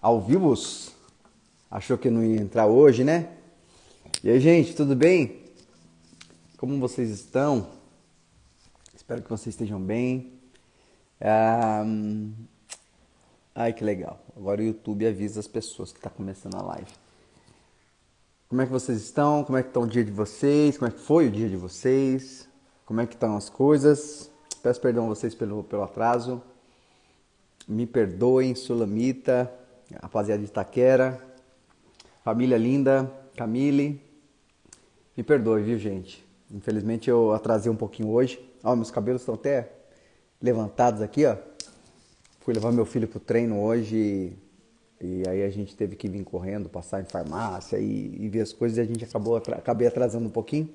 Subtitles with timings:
[0.00, 0.54] ao vivo.
[1.70, 3.28] Achou que não ia entrar hoje, né?
[4.22, 5.42] E aí, gente, tudo bem?
[6.56, 7.66] Como vocês estão?
[8.94, 10.32] Espero que vocês estejam bem.
[11.20, 11.84] Ah,
[13.54, 14.20] ai, que legal.
[14.36, 16.90] Agora o YouTube avisa as pessoas que está começando a live.
[18.48, 19.42] Como é que vocês estão?
[19.44, 20.76] Como é que está o dia de vocês?
[20.76, 22.48] Como é que foi o dia de vocês?
[22.84, 24.30] Como é que estão as coisas?
[24.62, 26.42] Peço perdão a vocês pelo, pelo atraso.
[27.68, 29.52] Me perdoem, Sulamita,
[30.00, 31.22] rapaziada de Itaquera,
[32.24, 34.00] família linda, Camille.
[35.16, 36.24] Me perdoe, viu, gente?
[36.50, 38.38] Infelizmente eu atrasei um pouquinho hoje.
[38.62, 39.70] Ó, meus cabelos estão até
[40.40, 41.36] levantados aqui, ó.
[42.40, 44.36] Fui levar meu filho pro treino hoje
[45.00, 48.52] e, aí a gente teve que vir correndo, passar em farmácia e, e ver as
[48.52, 50.68] coisas e a gente acabou acabei atrasando um pouquinho.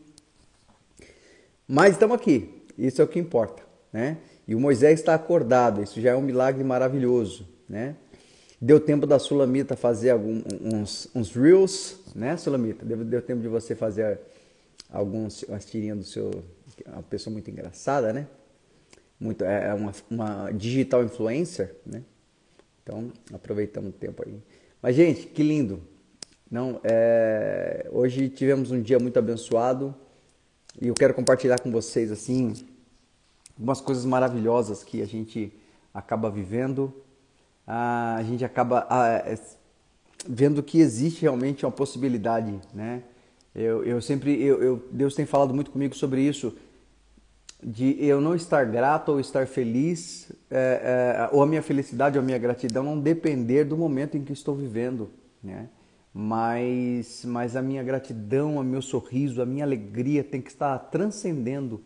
[1.68, 2.64] Mas estamos aqui.
[2.78, 4.18] Isso é o que importa, né?
[4.48, 5.84] E o Moisés está acordado.
[5.84, 7.96] Isso já é um milagre maravilhoso, né?
[8.60, 12.84] Deu tempo da Sulamita fazer alguns uns, uns reels, né, Sulamita?
[12.84, 14.20] Deu, deu tempo de você fazer
[14.90, 16.32] alguns umas tirinhas do seu
[16.86, 18.28] uma pessoa muito engraçada, né?
[19.20, 22.02] Muito é, é uma, uma digital influencer, né?
[22.82, 24.40] Então aproveitamos o tempo aí.
[24.82, 25.82] Mas gente, que lindo!
[26.50, 29.94] Não, é, hoje tivemos um dia muito abençoado
[30.82, 32.54] e eu quero compartilhar com vocês assim
[33.58, 35.52] algumas coisas maravilhosas que a gente
[35.94, 36.94] acaba vivendo
[37.68, 38.88] a gente acaba
[40.26, 43.04] vendo que existe realmente uma possibilidade, né?
[43.54, 46.56] Eu, eu sempre, eu, eu, Deus tem falado muito comigo sobre isso,
[47.62, 52.24] de eu não estar grato ou estar feliz, é, é, ou a minha felicidade ou
[52.24, 55.10] a minha gratidão não depender do momento em que estou vivendo,
[55.44, 55.68] né?
[56.14, 61.82] Mas, mas a minha gratidão, o meu sorriso, a minha alegria tem que estar transcendendo,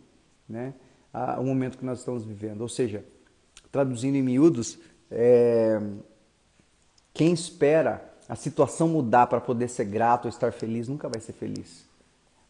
[0.48, 0.74] né?
[1.14, 2.62] O momento que nós estamos vivendo.
[2.62, 3.04] Ou seja,
[3.72, 5.80] traduzindo em miúdos, é,
[7.14, 11.86] quem espera a situação mudar para poder ser grato estar feliz nunca vai ser feliz.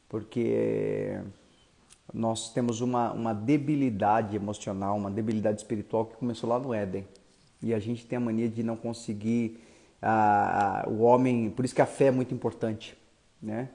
[0.07, 1.19] Porque
[2.13, 7.07] nós temos uma, uma debilidade emocional, uma debilidade espiritual que começou lá no Éden.
[7.63, 9.59] E a gente tem a mania de não conseguir.
[10.01, 11.49] Ah, o homem.
[11.49, 12.97] Por isso que a fé é muito importante.
[13.41, 13.69] Né?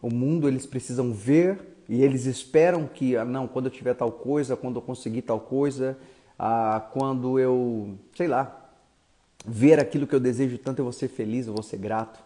[0.00, 4.10] O mundo eles precisam ver e eles esperam que, ah, não, quando eu tiver tal
[4.10, 5.96] coisa, quando eu conseguir tal coisa,
[6.38, 8.70] ah, quando eu, sei lá,
[9.46, 12.18] ver aquilo que eu desejo tanto, eu vou ser feliz, eu vou ser grato.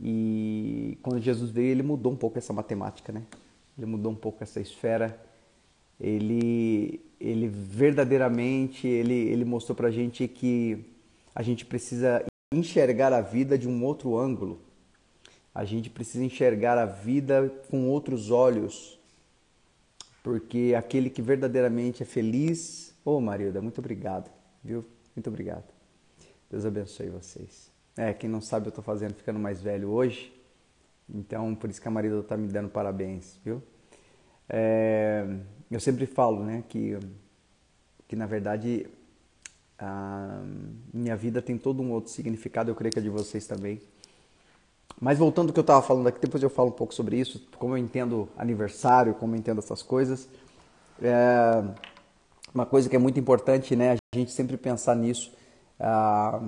[0.00, 3.22] E quando Jesus veio, ele mudou um pouco essa matemática, né?
[3.78, 5.18] Ele mudou um pouco essa esfera.
[5.98, 10.84] Ele, ele verdadeiramente, ele, ele mostrou pra gente que
[11.34, 12.22] a gente precisa
[12.52, 14.60] enxergar a vida de um outro ângulo.
[15.56, 19.00] A gente precisa enxergar a vida com outros olhos
[20.22, 22.94] porque aquele que verdadeiramente é feliz.
[23.02, 24.30] Ô oh, Marilda, muito obrigado,
[24.62, 24.84] viu?
[25.14, 25.64] Muito obrigado.
[26.50, 27.72] Deus abençoe vocês.
[27.96, 30.30] É, quem não sabe, eu estou fazendo ficando mais velho hoje,
[31.08, 33.62] então por isso que a Marilda está me dando parabéns, viu?
[34.50, 35.24] É,
[35.70, 36.98] eu sempre falo, né, que,
[38.06, 38.86] que na verdade
[39.78, 40.42] a
[40.92, 43.80] minha vida tem todo um outro significado, eu creio que a de vocês também.
[45.00, 47.46] Mas voltando ao que eu estava falando aqui, depois eu falo um pouco sobre isso,
[47.58, 50.28] como eu entendo aniversário, como eu entendo essas coisas.
[51.02, 51.62] É
[52.54, 53.98] uma coisa que é muito importante, né?
[54.14, 55.32] A gente sempre pensar nisso.
[55.78, 56.40] Ah,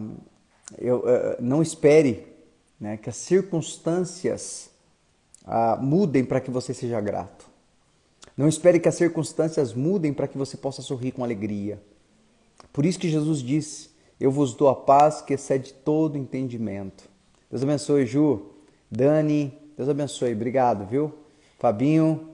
[0.79, 2.27] eu, é, não espere
[2.81, 4.71] né, que as circunstâncias
[5.45, 7.47] ah, mudem para que você seja grato.
[8.37, 11.81] Não espere que as circunstâncias mudem para que você possa sorrir com alegria.
[12.73, 17.08] Por isso que Jesus disse: Eu vos dou a paz que excede todo entendimento.
[17.51, 18.43] Deus abençoe, Ju.
[18.91, 20.33] Dani, Deus abençoe.
[20.33, 21.13] Obrigado, viu?
[21.59, 22.29] Fabinho.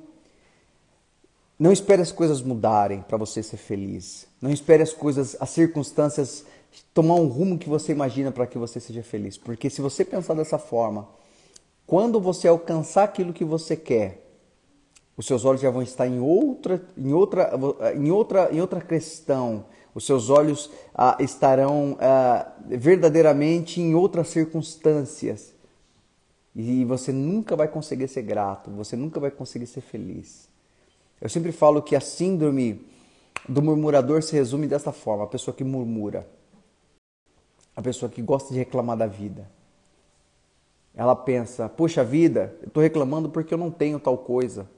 [1.59, 4.27] Não espere as coisas mudarem para você ser feliz.
[4.41, 6.45] Não espere as coisas, as circunstâncias
[6.93, 9.39] tomar um rumo que você imagina para que você seja feliz.
[9.39, 11.09] Porque se você pensar dessa forma,
[11.87, 14.25] quando você alcançar aquilo que você quer,
[15.17, 17.53] os seus olhos já vão estar em outra, em outra,
[17.95, 25.54] em outra, em outra questão, os seus olhos ah, estarão ah, verdadeiramente em outras circunstâncias.
[26.54, 30.48] E você nunca vai conseguir ser grato, você nunca vai conseguir ser feliz.
[31.21, 32.84] Eu sempre falo que a síndrome
[33.48, 36.28] do murmurador se resume dessa forma: a pessoa que murmura,
[37.74, 39.48] a pessoa que gosta de reclamar da vida.
[40.95, 44.69] Ela pensa: puxa vida, eu estou reclamando porque eu não tenho tal coisa.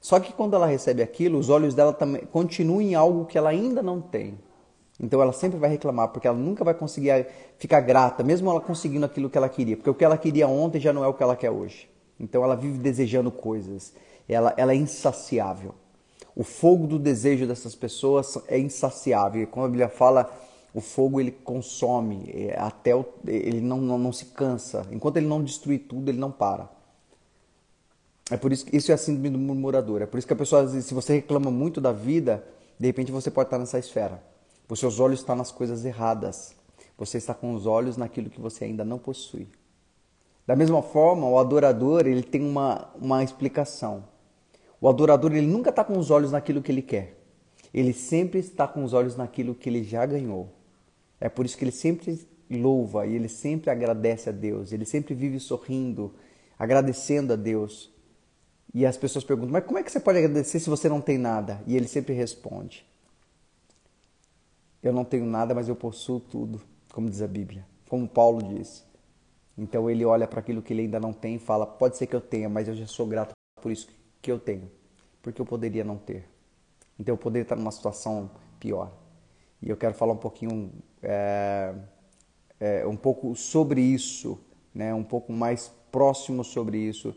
[0.00, 3.50] Só que quando ela recebe aquilo, os olhos dela também continuam em algo que ela
[3.50, 4.38] ainda não tem.
[5.00, 7.26] Então ela sempre vai reclamar, porque ela nunca vai conseguir
[7.58, 9.76] ficar grata, mesmo ela conseguindo aquilo que ela queria.
[9.76, 11.88] Porque o que ela queria ontem já não é o que ela quer hoje.
[12.18, 13.92] Então ela vive desejando coisas.
[14.28, 15.74] Ela, ela é insaciável.
[16.34, 19.46] O fogo do desejo dessas pessoas é insaciável.
[19.48, 20.30] Quando a Bíblia fala,
[20.76, 24.86] O fogo ele consome, é, até o, ele não, não, não se cansa.
[24.92, 26.68] Enquanto ele não destruir tudo, ele não para.
[28.30, 30.02] É por isso que isso é a síndrome do murmurador.
[30.02, 32.44] É por isso que a pessoa, se você reclama muito da vida,
[32.78, 34.22] de repente você pode estar nessa esfera.
[34.68, 36.54] Os seus olhos estão nas coisas erradas.
[36.98, 39.48] Você está com os olhos naquilo que você ainda não possui.
[40.46, 44.04] Da mesma forma, o adorador ele tem uma, uma explicação.
[44.80, 47.16] O adorador ele nunca está com os olhos naquilo que ele quer.
[47.72, 50.48] Ele sempre está com os olhos naquilo que ele já ganhou.
[51.20, 54.72] É por isso que ele sempre louva e ele sempre agradece a Deus.
[54.72, 56.14] Ele sempre vive sorrindo,
[56.58, 57.92] agradecendo a Deus.
[58.76, 61.16] E as pessoas perguntam: Mas como é que você pode agradecer se você não tem
[61.16, 61.62] nada?
[61.66, 62.84] E ele sempre responde:
[64.82, 66.60] Eu não tenho nada, mas eu possuo tudo,
[66.92, 68.84] como diz a Bíblia, como Paulo diz.
[69.56, 72.14] Então ele olha para aquilo que ele ainda não tem e fala: Pode ser que
[72.14, 73.32] eu tenha, mas eu já sou grato
[73.62, 73.88] por isso
[74.20, 74.70] que eu tenho,
[75.22, 76.28] porque eu poderia não ter.
[77.00, 78.30] Então eu poderia estar numa situação
[78.60, 78.92] pior.
[79.62, 80.70] E eu quero falar um pouquinho,
[81.02, 81.74] é,
[82.60, 84.38] é, um pouco sobre isso,
[84.74, 84.92] né?
[84.92, 87.16] um pouco mais próximo sobre isso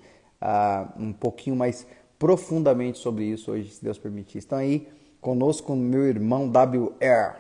[0.98, 1.86] um pouquinho mais
[2.18, 4.40] profundamente sobre isso hoje, se Deus permitir.
[4.40, 4.88] Estão aí
[5.22, 7.38] conosco meu irmão WR,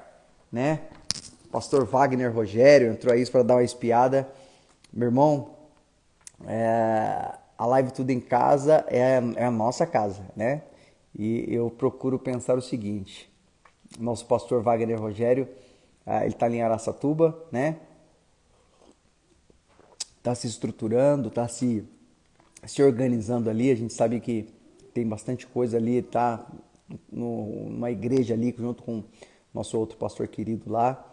[0.51, 0.81] né?
[1.51, 4.29] Pastor Wagner Rogério entrou aí para dar uma espiada.
[4.93, 5.51] Meu irmão,
[6.47, 10.63] é, a live Tudo em Casa é, é a nossa casa, né?
[11.17, 13.29] E eu procuro pensar o seguinte:
[13.99, 15.47] nosso pastor Wagner Rogério,
[16.05, 17.77] uh, ele está em Araçatuba, né?
[20.17, 21.85] Está se estruturando, está se
[22.65, 23.71] se organizando ali.
[23.71, 24.47] A gente sabe que
[24.93, 26.45] tem bastante coisa ali, tá
[27.11, 29.03] numa igreja ali junto com
[29.53, 31.05] nosso outro pastor querido lá.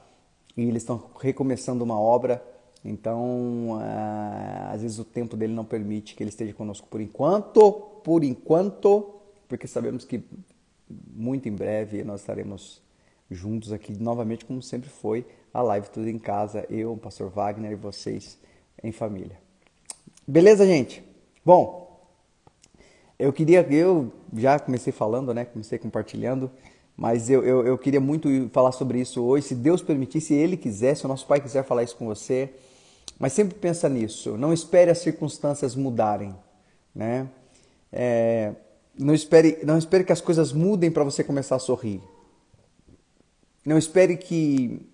[0.57, 2.43] E eles estão recomeçando uma obra.
[2.85, 7.73] Então, é, às vezes o tempo dele não permite que ele esteja conosco por enquanto,
[8.05, 9.15] por enquanto,
[9.49, 10.23] porque sabemos que
[10.89, 12.81] muito em breve nós estaremos
[13.29, 17.73] juntos aqui novamente, como sempre foi, a live tudo em casa, eu, o pastor Wagner
[17.73, 18.39] e vocês
[18.83, 19.39] em família.
[20.27, 21.03] Beleza, gente?
[21.47, 22.03] Bom,
[23.17, 25.45] eu queria, eu já comecei falando, né?
[25.45, 26.51] Comecei compartilhando,
[26.97, 29.47] mas eu, eu, eu, queria muito falar sobre isso hoje.
[29.47, 32.53] Se Deus permitir, se Ele quiser, se o nosso Pai quiser falar isso com você,
[33.17, 34.37] mas sempre pensa nisso.
[34.37, 36.35] Não espere as circunstâncias mudarem,
[36.93, 37.29] né?
[37.93, 38.53] É,
[38.99, 42.03] não espere, não espere que as coisas mudem para você começar a sorrir.
[43.65, 44.85] Não espere que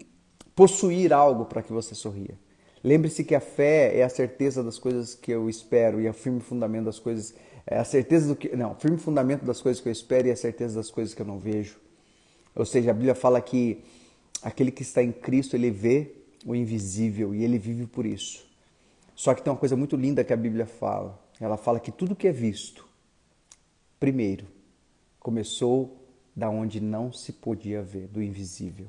[0.55, 2.37] possuir algo para que você sorria.
[2.84, 6.40] Lembre-se que a fé é a certeza das coisas que eu espero e o firme
[6.40, 7.34] fundamento das coisas
[7.67, 10.37] é a certeza do que não, firme fundamento das coisas que eu espero e a
[10.37, 11.79] certeza das coisas que eu não vejo.
[12.55, 13.84] Ou seja, a Bíblia fala que
[14.43, 16.12] aquele que está em Cristo, ele vê
[16.44, 18.44] o invisível e ele vive por isso.
[19.14, 21.19] Só que tem uma coisa muito linda que a Bíblia fala.
[21.40, 22.87] Ela fala que tudo que é visto,
[24.00, 24.46] primeiro,
[25.20, 25.99] começou
[26.34, 28.87] da onde não se podia ver, do invisível.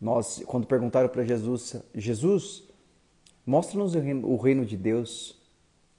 [0.00, 2.64] Nós, quando perguntaram para Jesus, Jesus,
[3.46, 5.38] Mostra-nos o reino de Deus.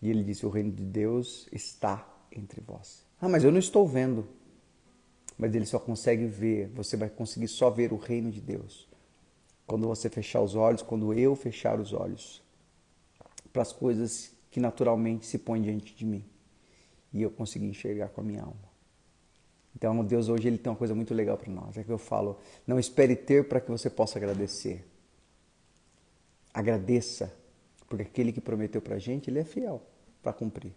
[0.02, 3.06] E ele disse: O reino de Deus está entre vós.
[3.20, 4.28] Ah, mas eu não estou vendo.
[5.38, 8.88] Mas ele só consegue ver, você vai conseguir só ver o reino de Deus.
[9.66, 12.42] Quando você fechar os olhos, quando eu fechar os olhos
[13.52, 16.24] para as coisas que naturalmente se põem diante de mim.
[17.14, 18.72] E eu conseguir enxergar com a minha alma.
[19.76, 21.78] Então, Deus hoje ele tem uma coisa muito legal para nós.
[21.78, 22.38] É que eu falo,
[22.68, 24.86] não espere ter para que você possa agradecer.
[26.54, 27.32] Agradeça
[27.92, 29.82] porque aquele que prometeu para a gente, ele é fiel
[30.24, 30.72] para cumprir.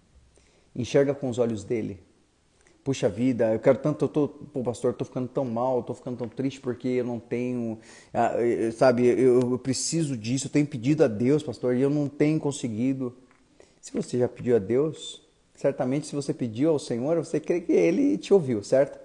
[0.74, 2.00] Enxerga com os olhos dele.
[2.82, 5.82] Puxa vida, eu quero tanto, eu tô, pô, pastor, eu tô ficando tão mal, eu
[5.84, 7.78] tô ficando tão triste porque eu não tenho,
[8.12, 8.32] ah,
[8.76, 12.40] sabe, eu, eu preciso disso, eu tenho pedido a Deus, pastor, e eu não tenho
[12.40, 13.16] conseguido.
[13.80, 15.22] Se você já pediu a Deus,
[15.54, 18.98] certamente se você pediu ao Senhor, você crê que Ele te ouviu, certo?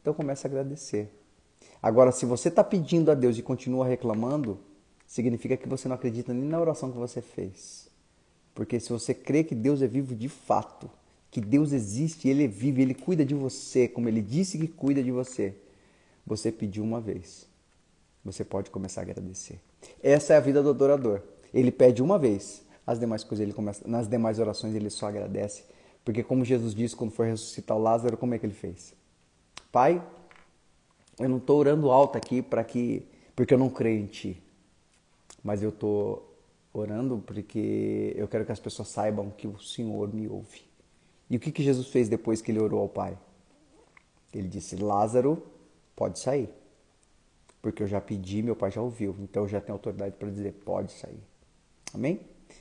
[0.00, 1.08] Então comece a agradecer.
[1.82, 4.58] Agora, se você está pedindo a Deus e continua reclamando,
[5.12, 7.86] significa que você não acredita nem na oração que você fez.
[8.54, 10.88] Porque se você crê que Deus é vivo de fato,
[11.30, 15.02] que Deus existe, Ele é vivo, Ele cuida de você, como Ele disse que cuida
[15.02, 15.54] de você,
[16.26, 17.46] você pediu uma vez.
[18.24, 19.60] Você pode começar a agradecer.
[20.02, 21.20] Essa é a vida do adorador.
[21.52, 25.64] Ele pede uma vez, as demais coisas ele começa, nas demais orações ele só agradece,
[26.02, 28.94] porque como Jesus disse quando foi ressuscitar o Lázaro, como é que ele fez?
[29.70, 30.02] Pai,
[31.18, 34.42] eu não estou orando alto aqui para que porque eu não creio em ti
[35.42, 36.32] mas eu estou
[36.72, 40.62] orando porque eu quero que as pessoas saibam que o Senhor me ouve.
[41.28, 43.18] E o que, que Jesus fez depois que ele orou ao Pai?
[44.32, 45.42] Ele disse: Lázaro,
[45.94, 46.48] pode sair.
[47.60, 49.14] Porque eu já pedi, meu Pai já ouviu.
[49.20, 51.22] Então eu já tenho autoridade para dizer: pode sair.
[51.94, 52.20] Amém?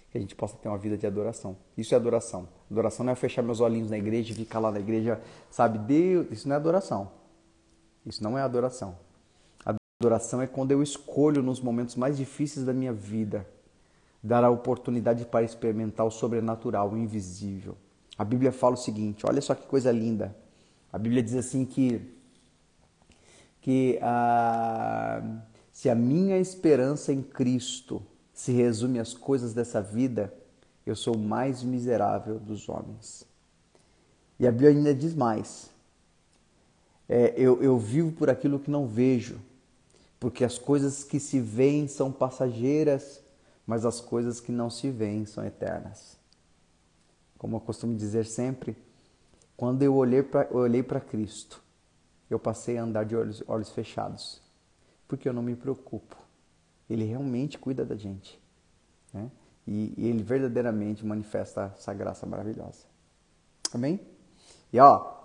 [0.10, 1.58] Que a gente possa ter uma vida de adoração.
[1.78, 2.48] Isso é adoração.
[2.70, 5.78] Adoração não é fechar meus olhinhos na igreja e ficar lá na igreja, sabe?
[5.80, 7.12] Deus, isso não é adoração.
[8.06, 8.98] Isso não é adoração.
[10.02, 13.46] Adoração é quando eu escolho nos momentos mais difíceis da minha vida
[14.24, 17.78] dar a oportunidade para experimentar o sobrenatural, o invisível.
[18.18, 20.36] A Bíblia fala o seguinte, olha só que coisa linda.
[20.92, 22.02] A Bíblia diz assim que
[23.62, 25.22] que ah,
[25.72, 28.02] se a minha esperança em Cristo
[28.34, 30.34] se resume às coisas dessa vida,
[30.84, 33.24] eu sou o mais miserável dos homens.
[34.40, 35.70] E a Bíblia ainda diz mais:
[37.08, 39.40] é, eu, eu vivo por aquilo que não vejo,
[40.22, 43.24] porque as coisas que se veem são passageiras,
[43.66, 46.16] mas as coisas que não se veem são eternas.
[47.40, 48.78] Como eu costumo dizer sempre,
[49.58, 51.60] quando eu olhei para Cristo,
[52.30, 54.40] eu passei a andar de olhos, olhos fechados,
[55.08, 56.16] porque eu não me preocupo.
[56.88, 58.40] Ele realmente cuida da gente.
[59.12, 59.32] Né?
[59.66, 62.86] E, e ele verdadeiramente manifesta essa graça maravilhosa.
[63.74, 64.00] Amém?
[64.72, 65.21] E ó,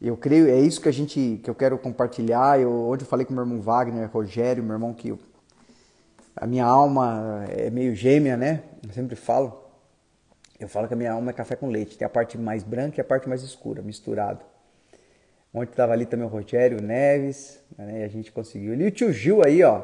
[0.00, 2.60] eu creio, é isso que a gente, que eu quero compartilhar.
[2.60, 5.18] Eu, eu falei com meu irmão Wagner, Rogério, meu irmão que eu,
[6.36, 8.62] a minha alma é meio gêmea, né?
[8.86, 9.64] Eu sempre falo.
[10.58, 11.98] Eu falo que a minha alma é café com leite.
[11.98, 14.44] Tem a parte mais branca e a parte mais escura, misturado.
[15.52, 18.00] Ontem estava ali também o Rogério Neves, né?
[18.00, 18.74] E a gente conseguiu.
[18.74, 19.82] E o tio Gil aí, ó.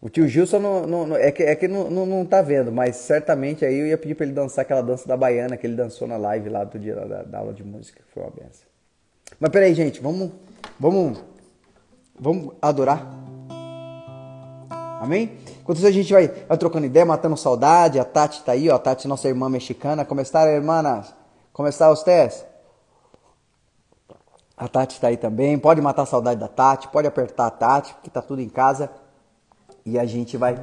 [0.00, 2.70] O tio Gil só não, não, é que, é que não, não, não tá vendo,
[2.70, 5.76] mas certamente aí eu ia pedir para ele dançar aquela dança da baiana que ele
[5.76, 8.02] dançou na live lá do dia da, da aula de música.
[8.12, 8.73] Foi uma benção.
[9.38, 10.30] Mas peraí, gente, vamos,
[10.78, 11.18] vamos,
[12.18, 13.06] vamos adorar.
[15.00, 15.38] Amém?
[15.60, 17.98] Enquanto isso a gente vai, vai trocando ideia, matando saudade.
[17.98, 18.76] A Tati tá aí, ó.
[18.76, 20.04] A Tati, nossa irmã mexicana.
[20.04, 21.12] Como está, hermanas?
[21.52, 22.44] Como está vocês?
[24.56, 25.58] A Tati está aí também.
[25.58, 28.90] Pode matar a saudade da Tati, pode apertar a Tati, porque tá tudo em casa.
[29.84, 30.56] E a gente vai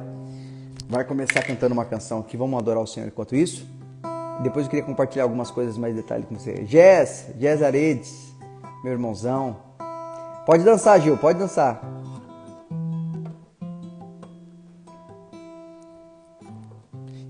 [0.88, 2.36] vai começar cantando uma canção aqui.
[2.36, 3.66] Vamos adorar o Senhor enquanto isso.
[4.42, 6.66] Depois eu queria compartilhar algumas coisas mais detalhes com você.
[6.66, 8.31] Jess, Jess Aredes,
[8.82, 9.56] meu irmãozão.
[10.44, 11.80] Pode dançar, Gil, pode dançar.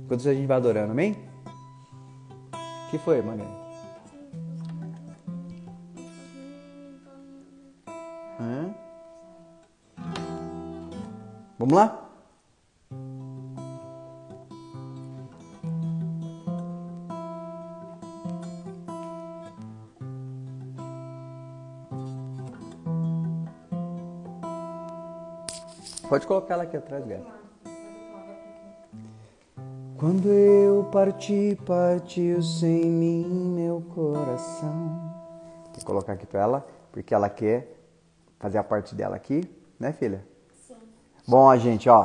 [0.05, 1.17] Enquanto isso a gente vai adorando, amém?
[2.87, 3.63] O que foi, Magali?
[11.63, 12.02] Vamos lá?
[26.13, 27.25] Pode colocar ela aqui atrás, gata.
[29.97, 35.11] Quando eu parti, partiu sem mim meu coração.
[35.75, 37.79] Vou colocar aqui para ela, porque ela quer
[38.39, 39.51] fazer a parte dela aqui,
[39.81, 40.23] né, filha?
[41.27, 42.05] Bom, gente, ó.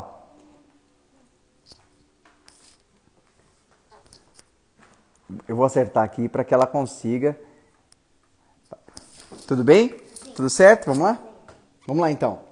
[5.46, 7.38] Eu vou acertar aqui para que ela consiga.
[9.46, 9.90] Tudo bem?
[9.90, 10.32] Sim.
[10.32, 10.86] Tudo certo?
[10.86, 11.20] Vamos lá?
[11.86, 12.47] Vamos lá então.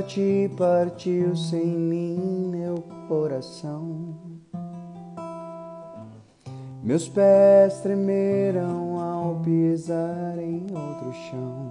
[0.00, 4.14] Eu parti, partiu sem mim meu coração.
[6.82, 11.70] Meus pés tremeram ao pisar em outro chão.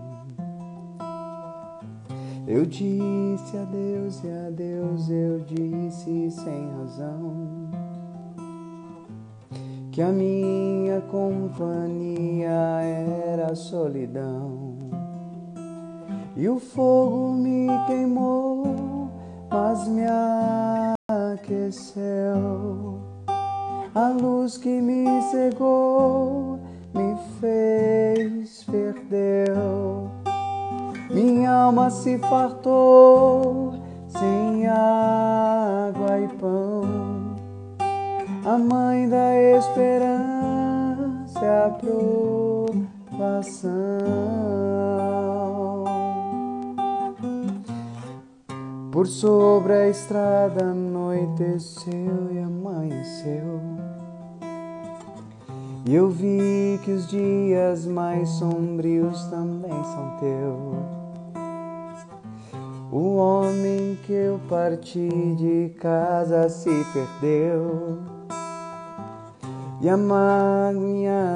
[2.47, 7.69] Eu disse adeus e adeus, eu disse sem razão.
[9.91, 14.88] Que a minha companhia era a solidão.
[16.39, 19.09] E o fogo me queimou,
[19.51, 20.05] mas me
[21.33, 23.01] aqueceu.
[23.93, 26.57] A luz que me cegou
[26.93, 29.51] me fez perder.
[31.11, 33.73] Minha alma se fartou
[34.07, 37.35] sem água e pão.
[38.45, 41.69] A mãe da esperança é a
[43.27, 43.69] provação.
[48.99, 53.61] Por sobre a estrada anoiteceu e amanheceu.
[55.85, 60.75] E eu vi que os dias mais sombrios também são teus.
[62.91, 67.99] O homem que eu parti de casa se perdeu.
[69.81, 69.95] E a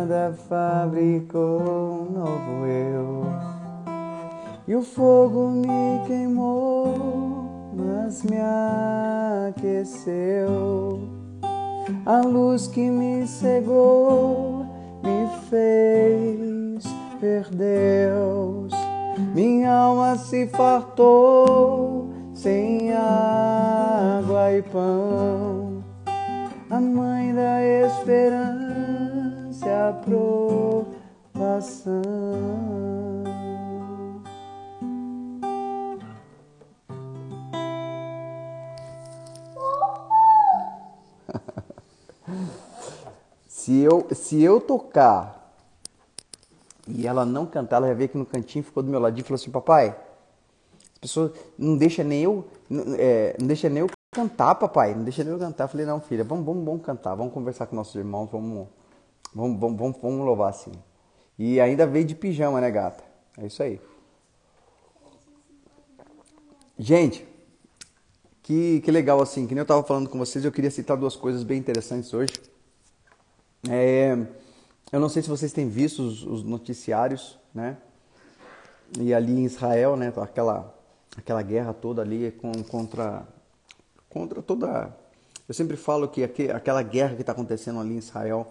[0.06, 3.24] da fabricou um novo eu.
[4.68, 7.33] E o fogo me queimou
[7.76, 8.38] mas me
[9.50, 11.00] aqueceu.
[12.06, 14.66] A luz que me cegou
[15.04, 16.84] me fez
[17.20, 18.74] ver Deus.
[19.34, 25.84] minha alma se fartou sem água e pão.
[26.70, 28.70] A mãe da esperança,
[29.90, 30.94] a provação.
[43.64, 45.56] Se eu, se eu tocar
[46.86, 49.24] e ela não cantar, ela já veio aqui no cantinho, ficou do meu ladinho e
[49.24, 49.96] falou assim: Papai,
[50.96, 52.46] as pessoas não deixa nem eu,
[53.00, 55.64] é, não deixa nem eu cantar, papai, não deixa nem eu cantar.
[55.64, 58.68] Eu falei: Não, filha, vamos, vamos, vamos cantar, vamos conversar com nossos irmãos, vamos,
[59.34, 60.74] vamos, vamos, vamos, vamos louvar assim.
[61.40, 63.02] E ainda veio de pijama, né, gata?
[63.38, 63.80] É isso aí.
[66.78, 67.26] Gente,
[68.42, 71.16] que, que legal assim, que nem eu estava falando com vocês, eu queria citar duas
[71.16, 72.34] coisas bem interessantes hoje.
[73.70, 74.18] É,
[74.92, 77.78] eu não sei se vocês têm visto os, os, noticiários, né?
[79.00, 80.12] E ali em Israel, né?
[80.18, 80.76] Aquela,
[81.18, 83.26] aquela guerra toda ali com, contra,
[84.10, 84.96] contra toda.
[85.48, 88.48] Eu sempre falo que aqui, aquela guerra que está acontecendo ali em Israel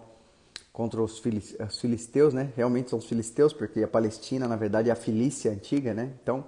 [0.71, 2.51] contra os, os filisteus, né?
[2.55, 6.11] Realmente são os filisteus, porque a Palestina, na verdade, é a Filícia antiga, né?
[6.21, 6.45] Então,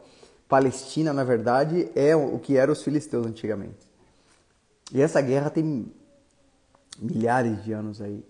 [0.49, 3.87] Palestina, na verdade, é o que eram os filisteus antigamente.
[4.91, 5.91] E essa guerra tem
[6.99, 8.23] milhares de anos aí.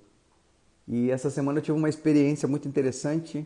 [0.87, 3.45] E essa semana eu tive uma experiência muito interessante.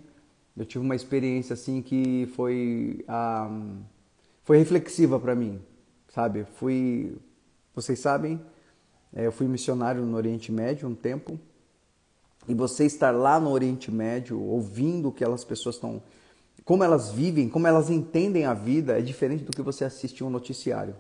[0.58, 3.81] Eu tive uma experiência assim que foi um,
[4.43, 5.62] foi reflexiva para mim,
[6.10, 6.46] sabe?
[6.55, 7.15] Fui,
[7.74, 8.41] vocês sabem,
[9.13, 11.39] é, eu fui missionário no Oriente Médio um tempo.
[12.48, 16.01] E você estar lá no Oriente Médio, ouvindo o que aquelas pessoas estão,
[16.65, 20.29] como elas vivem, como elas entendem a vida, é diferente do que você assistir um
[20.29, 20.96] noticiário.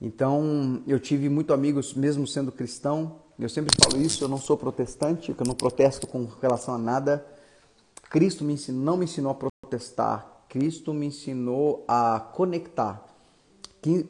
[0.00, 4.56] Então, eu tive muito amigos, mesmo sendo cristão, eu sempre falo isso, eu não sou
[4.56, 7.26] protestante, eu não protesto com relação a nada.
[8.08, 13.04] Cristo me ensinou, não me ensinou a protestar, Cristo me ensinou a conectar.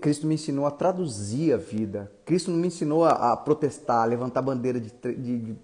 [0.00, 2.12] Cristo me ensinou a traduzir a vida.
[2.24, 5.56] Cristo não me ensinou a, a protestar, a levantar bandeira de, de,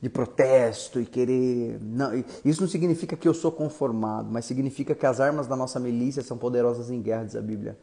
[0.00, 1.78] de, protesto e querer.
[1.82, 5.78] Não, isso não significa que eu sou conformado, mas significa que as armas da nossa
[5.78, 7.76] milícia são poderosas em guerra, diz a Bíblia.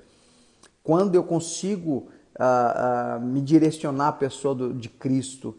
[0.81, 2.07] Quando eu consigo
[3.21, 5.55] me direcionar à pessoa do, de Cristo.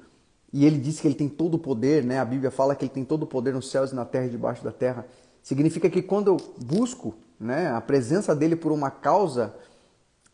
[0.53, 2.19] E ele diz que ele tem todo o poder, né?
[2.19, 4.31] A Bíblia fala que ele tem todo o poder nos céus e na terra e
[4.31, 5.07] debaixo da terra.
[5.43, 9.55] Significa que quando eu busco né, a presença dele por uma causa,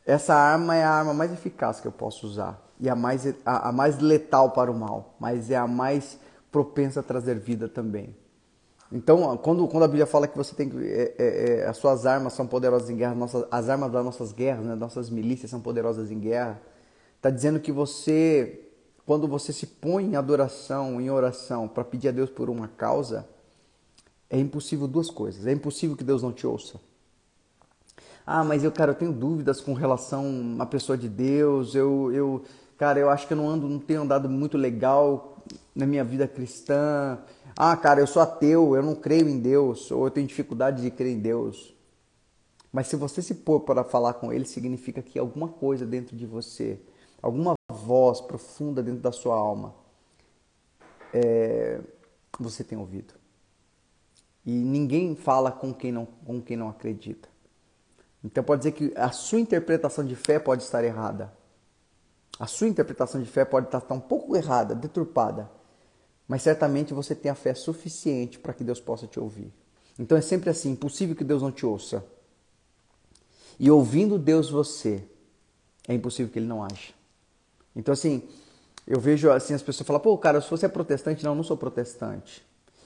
[0.07, 3.69] essa arma é a arma mais eficaz que eu posso usar e a mais, a,
[3.69, 6.19] a mais letal para o mal, mas é a mais
[6.51, 8.15] propensa a trazer vida também.
[8.95, 10.77] Então, quando, quando a Bíblia fala que você tem que.
[10.79, 14.31] É, é, é, as suas armas são poderosas em guerra, nossas, as armas das nossas
[14.33, 16.63] guerras, né, nossas milícias são poderosas em guerra,
[17.17, 18.69] está dizendo que você,
[19.05, 23.29] quando você se põe em adoração, em oração, para pedir a Deus por uma causa,
[24.31, 25.45] é impossível duas coisas.
[25.45, 26.81] É impossível que Deus não te ouça.
[28.25, 31.75] Ah, mas eu, cara, eu tenho dúvidas com relação à pessoa de Deus.
[31.75, 32.45] Eu, eu,
[32.79, 35.43] cara, eu acho que eu não ando, não tenho andado muito legal
[35.75, 37.19] na minha vida cristã.
[37.57, 40.90] Ah, cara, eu sou ateu, eu não creio em Deus, ou eu tenho dificuldade de
[40.90, 41.73] crer em Deus.
[42.73, 46.27] Mas se você se pôr para falar com ele, significa que alguma coisa dentro de
[46.27, 46.81] você,
[47.23, 49.73] alguma voz profunda dentro da sua alma,
[51.12, 51.81] é,
[52.40, 53.14] você tem ouvido.
[54.45, 57.29] E ninguém fala com quem, não, com quem não acredita.
[58.25, 61.33] Então pode dizer que a sua interpretação de fé pode estar errada.
[62.40, 65.49] A sua interpretação de fé pode estar um pouco errada, deturpada
[66.27, 69.53] mas certamente você tem a fé suficiente para que Deus possa te ouvir.
[69.99, 72.05] Então é sempre assim, impossível que Deus não te ouça.
[73.59, 75.05] E ouvindo Deus você,
[75.87, 76.93] é impossível que ele não haja.
[77.77, 78.23] Então assim,
[78.87, 81.45] eu vejo assim as pessoas falam: "Pô, cara, se você é protestante, não, eu não
[81.45, 82.45] sou protestante.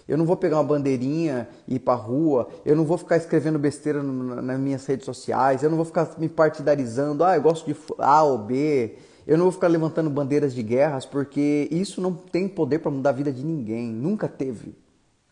[0.09, 3.59] Eu não vou pegar uma bandeirinha e ir para rua, eu não vou ficar escrevendo
[3.59, 7.79] besteira nas minhas redes sociais, eu não vou ficar me partidarizando, ah, eu gosto de
[7.99, 8.97] A ou B,
[9.29, 13.11] eu não vou ficar levantando bandeiras de guerras porque isso não tem poder para mudar
[13.11, 14.75] a vida de ninguém, nunca teve,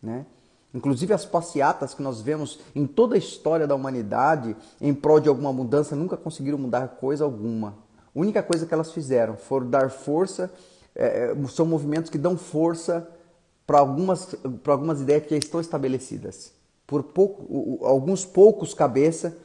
[0.01, 0.23] né?
[0.71, 5.27] Inclusive as passeatas que nós vemos em toda a história da humanidade em prol de
[5.27, 7.69] alguma mudança nunca conseguiram mudar coisa alguma.
[8.15, 10.53] A única coisa que elas fizeram foi dar força,
[10.93, 13.09] é, é são movimentos que dão força
[13.65, 14.35] para algumas,
[14.67, 16.53] algumas ideias que já estão estabelecidas.
[16.85, 19.35] Por pouco, alguns poucos cabeça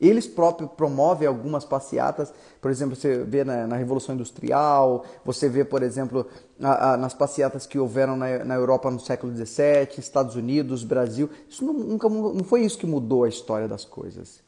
[0.00, 5.64] eles próprios promovem algumas passeatas, por exemplo, você vê na, na Revolução Industrial, você vê,
[5.64, 6.26] por exemplo,
[6.60, 11.28] a, a, nas passeatas que houveram na, na, Europa no século XVII, Estados Unidos, Brasil.
[11.48, 14.40] Isso não, nunca não foi isso que mudou a história das coisas.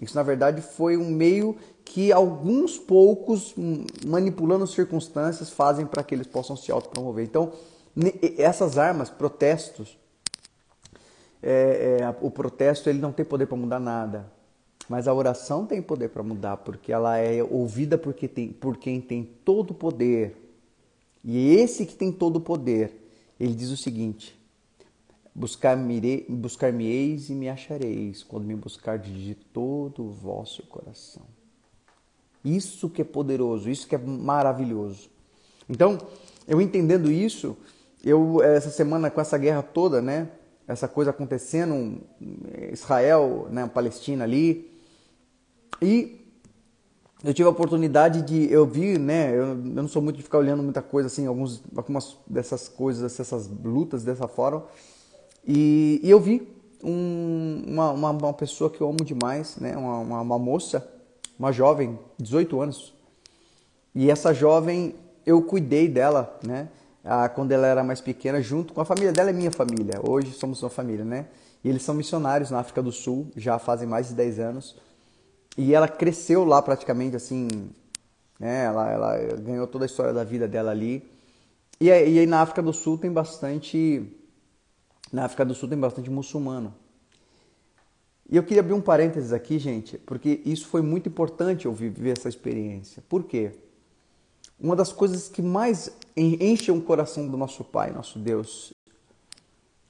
[0.00, 3.54] Isso, na verdade, foi um meio que alguns poucos,
[4.06, 7.24] manipulando circunstâncias, fazem para que eles possam se autopromover.
[7.24, 7.52] Então,
[8.36, 9.98] essas armas, protestos,
[11.42, 14.37] é, é, o protesto ele não tem poder para mudar nada.
[14.88, 19.00] Mas a oração tem poder para mudar, porque ela é ouvida porque tem, por quem
[19.00, 20.34] tem todo o poder.
[21.22, 22.92] E esse que tem todo o poder,
[23.38, 24.38] ele diz o seguinte:
[25.34, 31.22] Buscar-me-eis buscar e me achareis, quando me buscardes de todo o vosso coração.
[32.44, 35.10] Isso que é poderoso, isso que é maravilhoso.
[35.68, 35.98] Então,
[36.46, 37.56] eu entendendo isso,
[38.02, 40.30] eu essa semana com essa guerra toda, né,
[40.66, 42.00] essa coisa acontecendo,
[42.72, 44.77] Israel, né, Palestina ali,
[45.80, 46.18] e
[47.24, 50.38] eu tive a oportunidade de, eu vi, né, eu, eu não sou muito de ficar
[50.38, 54.64] olhando muita coisa assim, alguns, algumas dessas coisas, dessas lutas dessa forma,
[55.44, 56.48] e, e eu vi
[56.82, 60.88] um, uma, uma, uma, pessoa que eu amo demais, né, uma, uma, uma moça,
[61.36, 62.94] uma jovem, 18 anos,
[63.94, 64.94] e essa jovem,
[65.26, 66.68] eu cuidei dela, né,
[67.34, 70.62] quando ela era mais pequena, junto com a família dela, é minha família, hoje somos
[70.62, 71.26] uma família, né,
[71.64, 74.76] e eles são missionários na África do Sul, já fazem mais de 10 anos,
[75.58, 77.48] e ela cresceu lá praticamente assim,
[78.38, 78.66] né?
[78.66, 81.02] Ela, ela ganhou toda a história da vida dela ali.
[81.80, 84.08] E, aí na África do Sul tem bastante.
[85.12, 86.72] Na África do Sul tem bastante muçulmano.
[88.30, 92.16] E eu queria abrir um parênteses aqui, gente, porque isso foi muito importante eu viver
[92.16, 93.02] essa experiência.
[93.08, 93.50] Por quê?
[94.60, 98.72] Uma das coisas que mais enche o coração do nosso Pai, nosso Deus,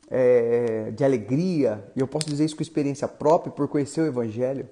[0.09, 4.69] é, de alegria, e eu posso dizer isso com experiência própria por conhecer o Evangelho,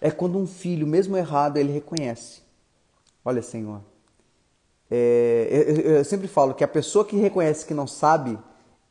[0.00, 2.40] é quando um filho, mesmo errado, ele reconhece.
[3.24, 3.82] Olha, Senhor,
[4.90, 8.38] é, eu, eu sempre falo que a pessoa que reconhece que não sabe,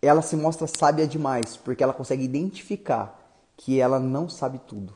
[0.01, 3.19] ela se mostra sábia demais, porque ela consegue identificar
[3.57, 4.95] que ela não sabe tudo,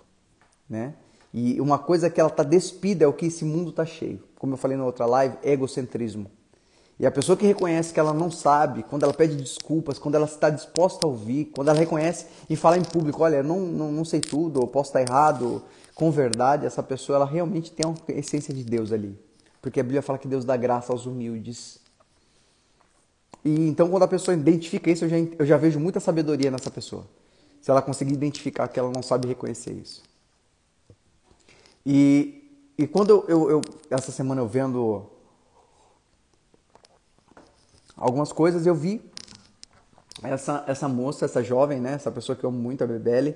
[0.69, 0.93] né?
[1.33, 4.23] E uma coisa que ela está despida é o que esse mundo está cheio.
[4.37, 6.29] Como eu falei na outra live, egocentrismo.
[6.99, 10.25] E a pessoa que reconhece que ela não sabe, quando ela pede desculpas, quando ela
[10.25, 14.05] está disposta a ouvir, quando ela reconhece e fala em público, olha, não, não, não
[14.05, 15.63] sei tudo, ou posso estar errado,
[15.95, 19.17] com verdade, essa pessoa ela realmente tem uma essência de Deus ali.
[19.61, 21.79] Porque a Bíblia fala que Deus dá graça aos humildes.
[23.45, 26.71] E então quando a pessoa identifica isso, eu já, eu já vejo muita sabedoria nessa
[26.71, 27.05] pessoa.
[27.61, 30.03] Se ela conseguir identificar que ela não sabe reconhecer isso.
[31.85, 35.09] E, e quando eu, eu, eu essa semana eu vendo
[37.95, 39.01] algumas coisas, eu vi
[40.23, 43.35] essa, essa moça, essa jovem, né, essa pessoa que eu amo muito, a Bebele,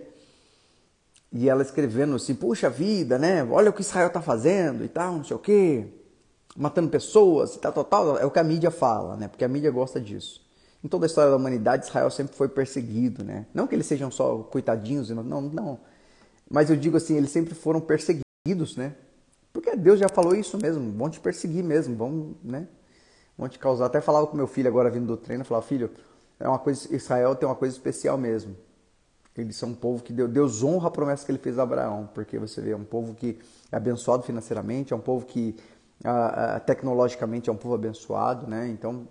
[1.31, 3.43] e ela escrevendo assim, puxa vida, né?
[3.43, 5.87] Olha o que Israel está fazendo e tal, não sei o quê.
[6.55, 8.17] Matando pessoas e tal, tal, tal.
[8.17, 9.27] É o que a mídia fala, né?
[9.27, 10.45] Porque a mídia gosta disso.
[10.83, 13.45] Em toda a história da humanidade, Israel sempre foi perseguido, né?
[13.53, 15.79] Não que eles sejam só coitadinhos, não, não.
[16.49, 18.95] Mas eu digo assim, eles sempre foram perseguidos, né?
[19.51, 22.67] Porque Deus já falou isso mesmo, vão te perseguir mesmo, vão, né?
[23.37, 23.87] Vão te causar.
[23.87, 25.91] Até falava com meu filho agora vindo do treino, falava, filho,
[26.39, 28.55] é uma coisa, Israel tem uma coisa especial mesmo.
[29.37, 32.39] Eles são um povo que Deus honra a promessa que ele fez a Abraão, porque
[32.39, 33.37] você vê, é um povo que
[33.71, 35.55] é abençoado financeiramente, é um povo que
[36.01, 38.67] uh, tecnologicamente é um povo abençoado, né?
[38.67, 39.07] Então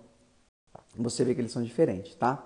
[0.95, 2.43] você vê que eles são diferentes, tá?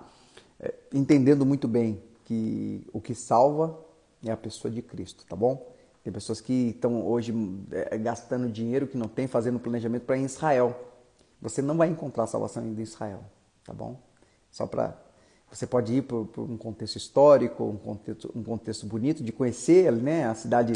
[0.60, 3.78] É, entendendo muito bem que o que salva
[4.24, 5.72] é a pessoa de Cristo, tá bom?
[6.04, 7.34] Tem pessoas que estão hoje
[7.70, 10.76] é, gastando dinheiro que não tem, fazendo planejamento para Israel.
[11.40, 13.24] Você não vai encontrar salvação em Israel,
[13.64, 14.00] tá bom?
[14.50, 14.96] Só para
[15.52, 19.92] você pode ir por, por um contexto histórico, um contexto, um contexto bonito, de conhecer
[19.92, 20.72] né, a cidade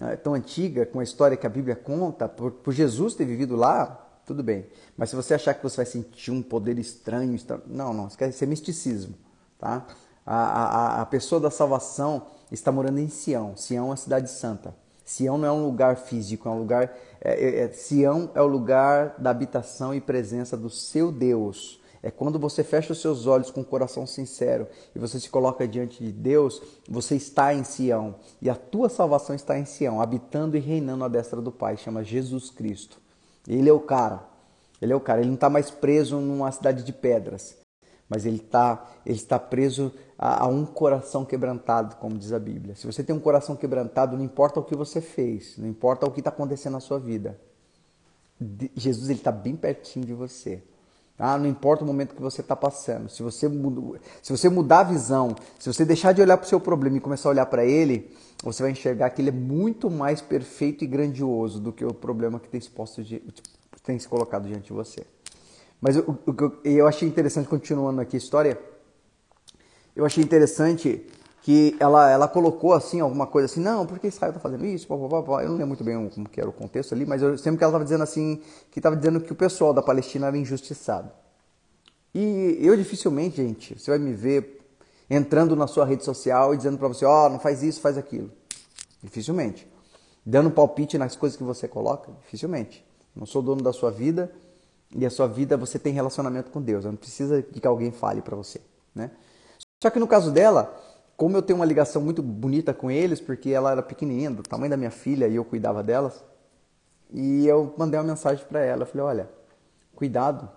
[0.00, 3.56] é, tão antiga, com a história que a Bíblia conta, por, por, Jesus ter vivido
[3.56, 4.66] lá, tudo bem.
[4.96, 8.18] Mas se você achar que você vai sentir um poder estranho, estranho não, não, isso
[8.32, 9.14] ser misticismo.
[9.58, 9.86] Tá?
[10.26, 13.56] A, a, a pessoa da salvação está morando em Sião.
[13.56, 14.74] Sião é uma cidade santa.
[15.04, 16.94] Sião não é um lugar físico, é um lugar.
[17.18, 21.80] É, é, é Sião é o lugar da habitação e presença do seu Deus.
[22.02, 25.66] É quando você fecha os seus olhos com o coração sincero e você se coloca
[25.66, 28.16] diante de Deus, você está em Sião.
[28.40, 32.04] E a tua salvação está em Sião, habitando e reinando à destra do Pai, chama
[32.04, 33.00] Jesus Cristo.
[33.46, 34.22] Ele é o cara.
[34.80, 35.20] Ele é o cara.
[35.20, 37.56] Ele não está mais preso numa cidade de pedras,
[38.08, 42.76] mas ele, tá, ele está preso a, a um coração quebrantado, como diz a Bíblia.
[42.76, 46.10] Se você tem um coração quebrantado, não importa o que você fez, não importa o
[46.12, 47.38] que está acontecendo na sua vida,
[48.76, 50.62] Jesus ele está bem pertinho de você.
[51.18, 53.08] Ah, não importa o momento que você está passando.
[53.08, 53.50] Se você,
[54.22, 57.00] se você mudar a visão, se você deixar de olhar para o seu problema e
[57.00, 60.86] começar a olhar para ele, você vai enxergar que ele é muito mais perfeito e
[60.86, 63.20] grandioso do que o problema que tem se, posto de,
[63.82, 65.04] tem se colocado diante de você.
[65.80, 66.16] Mas o,
[66.64, 68.56] eu achei interessante, continuando aqui a história,
[69.96, 71.04] eu achei interessante
[71.48, 74.86] que ela, ela colocou assim alguma coisa assim, não, por que Israel está fazendo isso?
[74.92, 77.64] Eu não lembro muito bem como que era o contexto ali, mas eu sempre que
[77.64, 81.10] ela estava dizendo assim, que estava dizendo que o pessoal da Palestina era injustiçado.
[82.14, 84.60] E eu dificilmente, gente, você vai me ver,
[85.08, 87.96] entrando na sua rede social e dizendo para você, ó, oh, não faz isso, faz
[87.96, 88.30] aquilo.
[89.02, 89.66] Dificilmente.
[90.26, 92.12] Dando palpite nas coisas que você coloca?
[92.24, 92.84] Dificilmente.
[93.16, 94.30] não sou dono da sua vida
[94.94, 96.84] e a sua vida você tem relacionamento com Deus.
[96.84, 98.60] Não precisa de que alguém fale para você,
[98.94, 99.12] né?
[99.82, 100.76] Só que no caso dela,
[101.18, 104.70] como eu tenho uma ligação muito bonita com eles, porque ela era pequenininha, do tamanho
[104.70, 106.24] da minha filha, e eu cuidava delas,
[107.12, 109.30] e eu mandei uma mensagem para ela, eu falei, olha,
[109.96, 110.48] cuidado,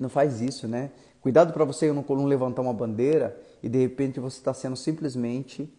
[0.00, 0.92] não faz isso, né?
[1.20, 5.72] Cuidado para você não, levantar uma bandeira e de repente você está sendo simplesmente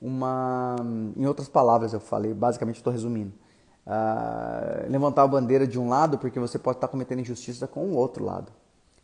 [0.00, 0.76] uma.
[1.16, 3.32] Em outras palavras, eu falei, basicamente estou resumindo.
[3.86, 7.86] Uh, levantar a bandeira de um lado porque você pode estar tá cometendo injustiça com
[7.86, 8.52] o outro lado.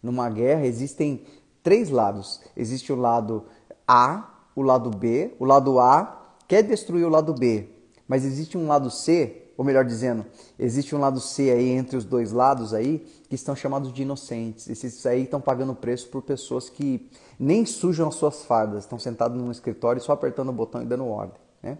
[0.03, 1.25] Numa guerra existem
[1.63, 3.45] três lados: existe o lado
[3.87, 5.35] A, o lado B.
[5.39, 7.69] O lado A quer destruir o lado B,
[8.07, 10.27] mas existe um lado C ou melhor dizendo,
[10.59, 14.69] existe um lado C aí entre os dois lados aí, que estão chamados de inocentes.
[14.69, 19.41] Esses aí estão pagando preço por pessoas que nem sujam as suas fardas, estão sentados
[19.41, 21.41] num escritório só apertando o botão e dando ordem.
[21.63, 21.79] Né?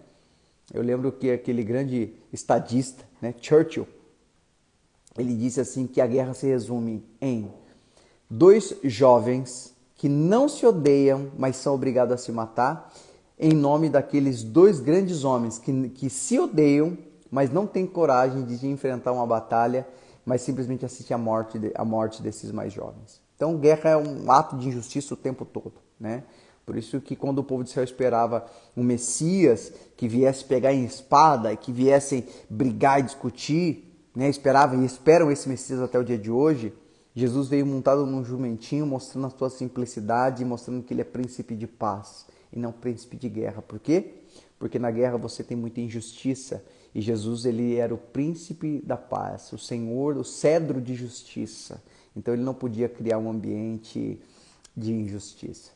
[0.73, 3.87] Eu lembro que aquele grande estadista, né, Churchill,
[5.15, 7.51] ele disse assim que a guerra se resume em
[8.29, 12.93] dois jovens que não se odeiam, mas são obrigados a se matar,
[13.37, 16.97] em nome daqueles dois grandes homens que, que se odeiam,
[17.29, 19.87] mas não tem coragem de enfrentar uma batalha,
[20.23, 23.21] mas simplesmente assiste a morte, de, a morte desses mais jovens.
[23.35, 26.23] Então, guerra é um ato de injustiça o tempo todo, né?
[26.65, 30.83] Por isso que quando o povo de Israel esperava um Messias que viesse pegar em
[30.83, 34.27] espada e que viessem brigar e discutir, né?
[34.27, 36.73] esperavam e esperam esse Messias até o dia de hoje,
[37.17, 41.65] Jesus veio montado num jumentinho, mostrando a sua simplicidade mostrando que ele é príncipe de
[41.65, 43.59] paz e não príncipe de guerra.
[43.59, 44.17] Por quê?
[44.59, 49.51] Porque na guerra você tem muita injustiça e Jesus ele era o príncipe da paz,
[49.51, 51.81] o Senhor, o cedro de justiça.
[52.15, 54.21] Então ele não podia criar um ambiente
[54.75, 55.71] de injustiça.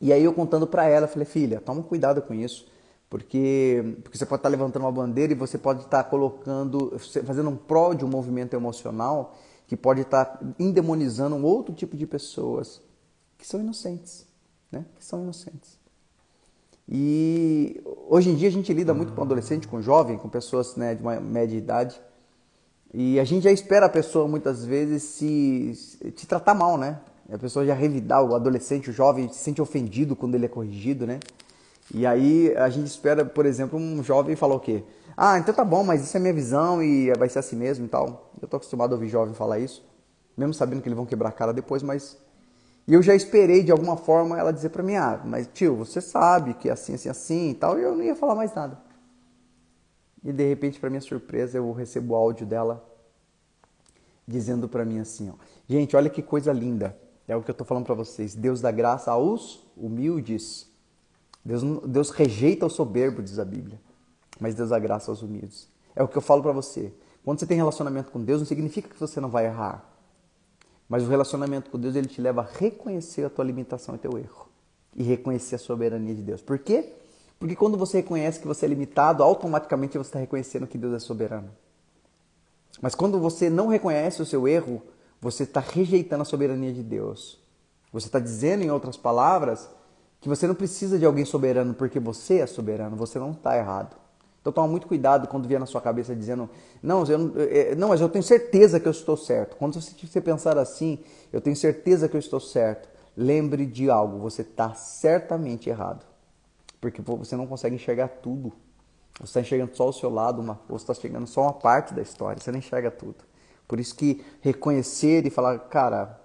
[0.00, 2.68] E aí eu contando para ela, falei: "Filha, toma cuidado com isso,
[3.08, 7.56] porque porque você pode estar levantando uma bandeira e você pode estar colocando, fazendo um
[7.56, 9.36] pró de um movimento emocional
[9.70, 12.82] que pode estar endemonizando um outro tipo de pessoas
[13.38, 14.26] que são inocentes,
[14.68, 14.84] né?
[14.98, 15.78] Que são inocentes.
[16.88, 20.96] E hoje em dia a gente lida muito com adolescente, com jovem, com pessoas né,
[20.96, 22.02] de uma média idade.
[22.92, 26.98] E a gente já espera a pessoa muitas vezes se, se te tratar mal, né?
[27.32, 31.06] A pessoa já revidar, o adolescente, o jovem, se sente ofendido quando ele é corrigido,
[31.06, 31.20] né?
[31.94, 34.82] E aí a gente espera, por exemplo, um jovem falar o quê?
[35.22, 37.88] Ah, então tá bom, mas isso é minha visão e vai ser assim mesmo e
[37.90, 38.32] tal.
[38.40, 39.84] Eu tô acostumado a ouvir jovem falar isso,
[40.34, 42.16] mesmo sabendo que eles vão quebrar a cara depois, mas
[42.88, 46.00] e eu já esperei de alguma forma ela dizer para mim: "Ah, mas tio, você
[46.00, 48.80] sabe que é assim, assim, assim" e tal, e eu não ia falar mais nada.
[50.24, 52.82] E de repente, para minha surpresa, eu recebo o áudio dela
[54.26, 55.34] dizendo para mim assim, ó:
[55.68, 56.96] "Gente, olha que coisa linda.
[57.28, 58.34] É o que eu tô falando para vocês.
[58.34, 60.66] Deus dá graça aos humildes.
[61.44, 63.78] Deus, Deus rejeita o soberbo, diz a Bíblia,
[64.40, 65.68] mas Deus dá graça aos humildes.
[65.94, 66.92] É o que eu falo para você.
[67.24, 69.84] Quando você tem relacionamento com Deus, não significa que você não vai errar.
[70.88, 74.18] Mas o relacionamento com Deus ele te leva a reconhecer a tua limitação e teu
[74.18, 74.48] erro
[74.96, 76.40] e reconhecer a soberania de Deus.
[76.40, 76.92] Por quê?
[77.38, 80.98] Porque quando você reconhece que você é limitado, automaticamente você está reconhecendo que Deus é
[80.98, 81.50] soberano.
[82.82, 84.82] Mas quando você não reconhece o seu erro,
[85.20, 87.38] você está rejeitando a soberania de Deus.
[87.92, 89.68] Você está dizendo, em outras palavras,
[90.20, 92.96] que você não precisa de alguém soberano porque você é soberano.
[92.96, 93.96] Você não está errado.
[94.40, 96.48] Então toma muito cuidado quando vier na sua cabeça dizendo,
[96.82, 99.56] não, eu, é, não, mas eu tenho certeza que eu estou certo.
[99.56, 100.98] Quando você, você pensar assim,
[101.32, 106.06] eu tenho certeza que eu estou certo, lembre de algo, você está certamente errado.
[106.80, 108.52] Porque você não consegue enxergar tudo.
[109.18, 112.00] Você está enxergando só o seu lado, uma, você está enxergando só uma parte da
[112.00, 113.16] história, você não enxerga tudo.
[113.68, 116.18] Por isso que reconhecer e falar, cara,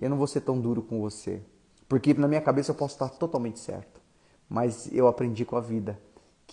[0.00, 1.40] eu não vou ser tão duro com você.
[1.88, 4.00] Porque na minha cabeça eu posso estar totalmente certo.
[4.48, 5.96] Mas eu aprendi com a vida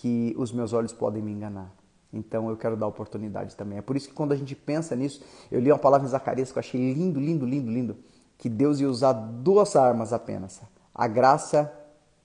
[0.00, 1.70] que os meus olhos podem me enganar.
[2.10, 3.76] Então eu quero dar oportunidade também.
[3.76, 6.50] É por isso que quando a gente pensa nisso, eu li uma palavra em Zacarias
[6.50, 7.96] que eu achei lindo, lindo, lindo, lindo,
[8.38, 10.62] que Deus ia usar duas armas apenas:
[10.94, 11.70] a graça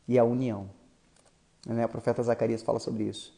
[0.08, 0.70] e a união.
[1.68, 1.86] Né?
[1.86, 3.38] O profeta Zacarias fala sobre isso.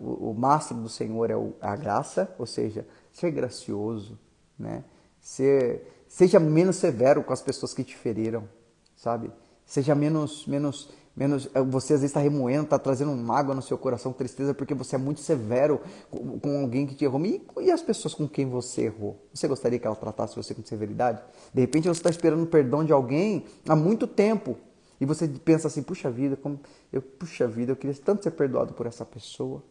[0.00, 4.16] o, mastro do Senhor é a graça, ou seja, ser gracioso,
[4.56, 4.84] né?
[5.20, 8.48] Ser, seja menos severo com as pessoas que te feriram,
[8.94, 9.32] sabe?
[9.66, 13.76] Seja menos, menos menos eh, você às vezes está remoendo, está trazendo mágoa no seu
[13.76, 17.24] coração, tristeza, porque você é muito severo com, alguém que te errou.
[17.24, 19.20] E, e, as pessoas com quem você errou?
[19.32, 21.22] Você gostaria que ela tratasse você com severidade?
[21.52, 24.56] De repente você está esperando perdão de alguém há muito tempo
[25.00, 26.60] e você pensa assim, puxa vida, como
[26.92, 29.62] eu, puxa vida, eu queria tanto ser perdoado por essa pessoa,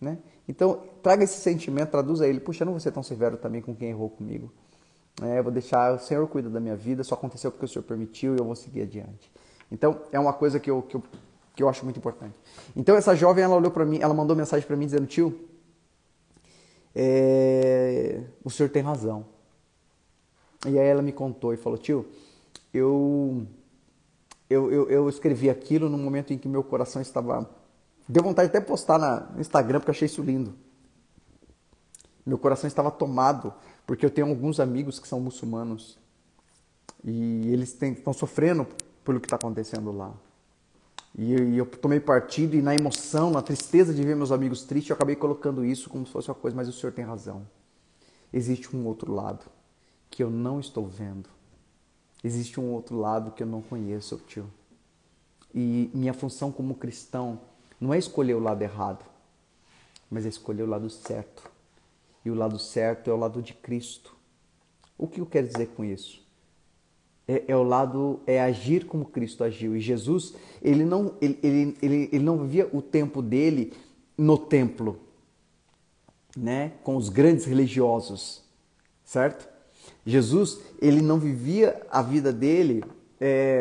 [0.00, 0.18] né?
[0.48, 3.90] Então traga esse sentimento, traduza ele, puxa, não vou ser tão severo também com quem
[3.90, 4.52] errou comigo.
[5.20, 8.36] É, vou deixar, o Senhor cuida da minha vida, só aconteceu porque o Senhor permitiu
[8.36, 9.30] e eu vou seguir adiante.
[9.70, 11.02] Então, é uma coisa que eu, que eu,
[11.54, 12.34] que eu acho muito importante.
[12.74, 15.38] Então, essa jovem, ela olhou para mim, ela mandou mensagem para mim dizendo, tio,
[16.94, 19.26] é, o senhor tem razão.
[20.66, 22.06] E aí ela me contou e falou, tio,
[22.72, 23.46] eu,
[24.48, 27.48] eu, eu, eu escrevi aquilo no momento em que meu coração estava...
[28.08, 30.54] Deu vontade de até postar na, no Instagram, porque achei isso lindo.
[32.24, 33.52] Meu coração estava tomado,
[33.86, 35.98] porque eu tenho alguns amigos que são muçulmanos.
[37.04, 38.66] E eles têm, estão sofrendo
[39.08, 40.12] pelo que está acontecendo lá.
[41.16, 44.96] E eu, tomei partido e na emoção, na tristeza de ver meus amigos tristes, eu
[44.96, 47.48] acabei colocando isso como se fosse uma coisa, mas o senhor tem razão.
[48.30, 49.46] Existe um outro lado
[50.10, 51.30] que eu não estou vendo.
[52.22, 54.44] Existe um outro lado que eu não conheço, tio.
[55.54, 57.40] E minha função como cristão
[57.80, 59.06] não é escolher o lado errado,
[60.10, 61.50] mas é escolher o lado certo.
[62.26, 64.14] E o lado certo é o lado de Cristo.
[64.98, 66.27] O que eu quero dizer com isso?
[67.30, 69.76] É, é, o lado é agir como Cristo agiu.
[69.76, 73.74] E Jesus ele não ele, ele, ele, ele não vivia o tempo dele
[74.16, 74.98] no templo
[76.36, 76.72] né?
[76.82, 78.42] Com os grandes religiosos
[79.04, 79.48] certo?
[80.06, 82.82] Jesus ele não vivia a vida dele
[83.20, 83.60] é,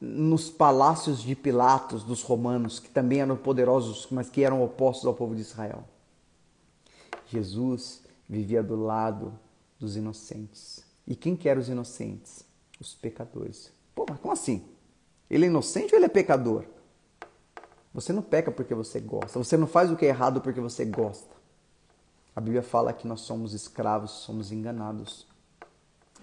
[0.00, 5.14] nos palácios de Pilatos dos romanos que também eram poderosos mas que eram opostos ao
[5.14, 5.84] povo de Israel.
[7.26, 9.32] Jesus vivia do lado
[9.78, 10.84] dos inocentes.
[11.06, 12.44] E quem quer os inocentes
[12.84, 13.72] os pecadores.
[13.94, 14.64] Pô, mas como assim?
[15.30, 16.64] Ele é inocente ou ele é pecador?
[17.92, 19.38] Você não peca porque você gosta.
[19.38, 21.34] Você não faz o que é errado porque você gosta.
[22.34, 25.26] A Bíblia fala que nós somos escravos, somos enganados.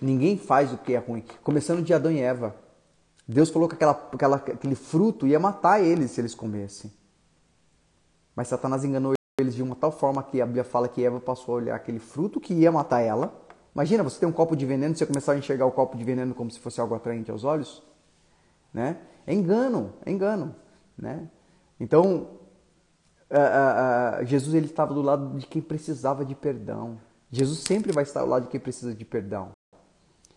[0.02, 1.24] Ninguém faz o que é ruim.
[1.44, 2.56] Começando de Adão e Eva.
[3.28, 6.92] Deus falou que aquela, aquela, aquele fruto ia matar eles se eles comessem.
[8.36, 11.54] Mas Satanás enganou eles de uma tal forma que a Bíblia fala que Eva passou
[11.54, 13.28] a olhar aquele fruto que ia matar ela
[13.74, 16.34] Imagina, você tem um copo de veneno você começar a enxergar o copo de veneno
[16.34, 17.82] como se fosse algo atraente aos olhos.
[18.74, 18.98] Né?
[19.26, 20.56] É engano, é engano.
[20.98, 21.28] Né?
[21.80, 22.28] Então,
[24.26, 27.00] Jesus ele estava do lado de quem precisava de perdão.
[27.32, 29.52] Jesus sempre vai estar ao lado de quem precisa de perdão.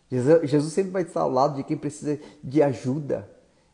[0.09, 3.29] Jesus, Jesus sempre vai estar ao lado de quem precisa de ajuda.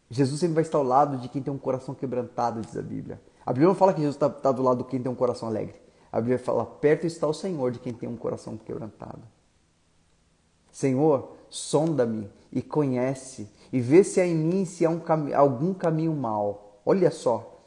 [0.09, 3.21] Jesus sempre vai estar ao lado de quem tem um coração quebrantado, diz a Bíblia.
[3.45, 5.49] A Bíblia não fala que Jesus está, está do lado de quem tem um coração
[5.49, 5.75] alegre.
[6.11, 9.21] A Bíblia fala, perto está o Senhor de quem tem um coração quebrantado.
[10.73, 15.73] Senhor, sonda-me e conhece e vê se há em mim se há um cam algum
[15.73, 16.81] caminho mal.
[16.85, 17.61] Olha só,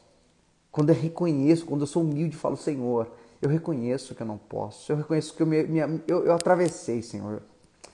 [0.71, 3.09] quando eu reconheço, quando eu sou humilde, falo, Senhor,
[3.41, 5.57] eu reconheço que eu não posso, eu reconheço que eu, me,
[6.07, 7.41] eu, eu atravessei, Senhor.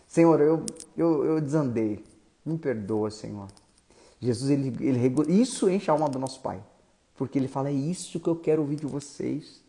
[0.07, 0.65] Senhor, eu,
[0.97, 2.03] eu, eu desandei.
[2.45, 3.47] Me perdoa, Senhor.
[4.19, 6.63] Jesus, ele, ele, isso enche a alma do nosso Pai.
[7.15, 9.61] Porque ele fala, é isso que eu quero ouvir de vocês.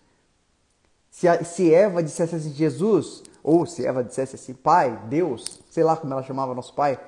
[1.10, 5.82] Se, a, se Eva dissesse assim, Jesus, ou se Eva dissesse assim, Pai, Deus, sei
[5.82, 6.98] lá como ela chamava nosso Pai.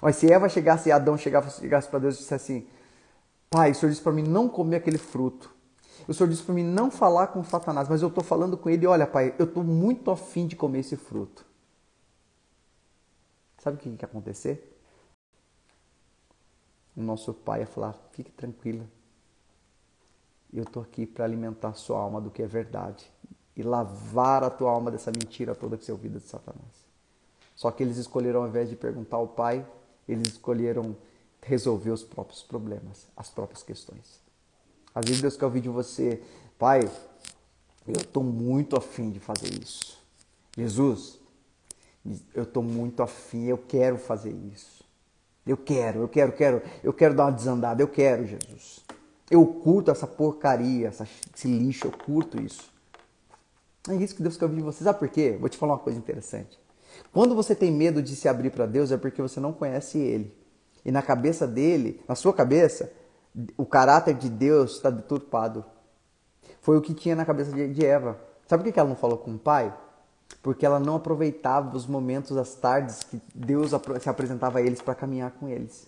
[0.00, 2.66] Mas se Eva chegasse, Adão chegasse, chegasse para Deus e dissesse assim,
[3.50, 5.52] Pai, o Senhor disse para mim não comer aquele fruto.
[6.08, 8.86] O Senhor disse para mim não falar com Satanás, mas eu estou falando com ele,
[8.86, 11.44] olha, Pai, eu estou muito afim de comer esse fruto.
[13.58, 14.78] Sabe o que, que ia acontecer?
[16.94, 18.84] O nosso pai ia falar, fique tranquila.
[20.52, 23.10] Eu estou aqui para alimentar sua alma do que é verdade
[23.56, 26.84] e lavar a tua alma dessa mentira toda que você ouviu de Satanás.
[27.54, 29.64] Só que eles escolheram, ao invés de perguntar ao Pai,
[30.08, 30.96] eles escolheram
[31.42, 34.20] resolver os próprios problemas, as próprias questões.
[34.94, 36.22] Às vezes Deus quer ouvir de você,
[36.58, 36.90] Pai,
[37.86, 39.98] eu estou muito afim de fazer isso.
[40.56, 41.18] Jesus,
[42.34, 44.84] eu estou muito afim, eu quero fazer isso.
[45.46, 48.80] Eu quero, eu quero, quero, eu quero dar uma desandada, eu quero, Jesus.
[49.30, 50.88] Eu curto essa porcaria,
[51.34, 52.72] esse lixo, eu curto isso.
[53.88, 54.82] É isso que Deus quer ouvir de você.
[54.84, 55.36] Sabe por quê?
[55.38, 56.58] Vou te falar uma coisa interessante.
[57.12, 60.34] Quando você tem medo de se abrir para Deus, é porque você não conhece Ele.
[60.84, 62.90] E na cabeça dele, na sua cabeça,
[63.56, 65.64] o caráter de Deus está deturpado.
[66.60, 68.18] Foi o que tinha na cabeça de Eva.
[68.46, 69.74] Sabe por que ela não falou com o pai?
[70.42, 74.94] Porque ela não aproveitava os momentos, as tardes que Deus se apresentava a eles para
[74.94, 75.86] caminhar com eles.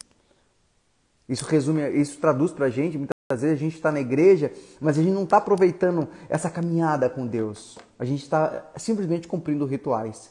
[1.28, 4.98] Isso resume, isso traduz para a gente às vezes a gente está na igreja, mas
[4.98, 7.76] a gente não está aproveitando essa caminhada com Deus.
[7.98, 10.30] A gente está simplesmente cumprindo rituais.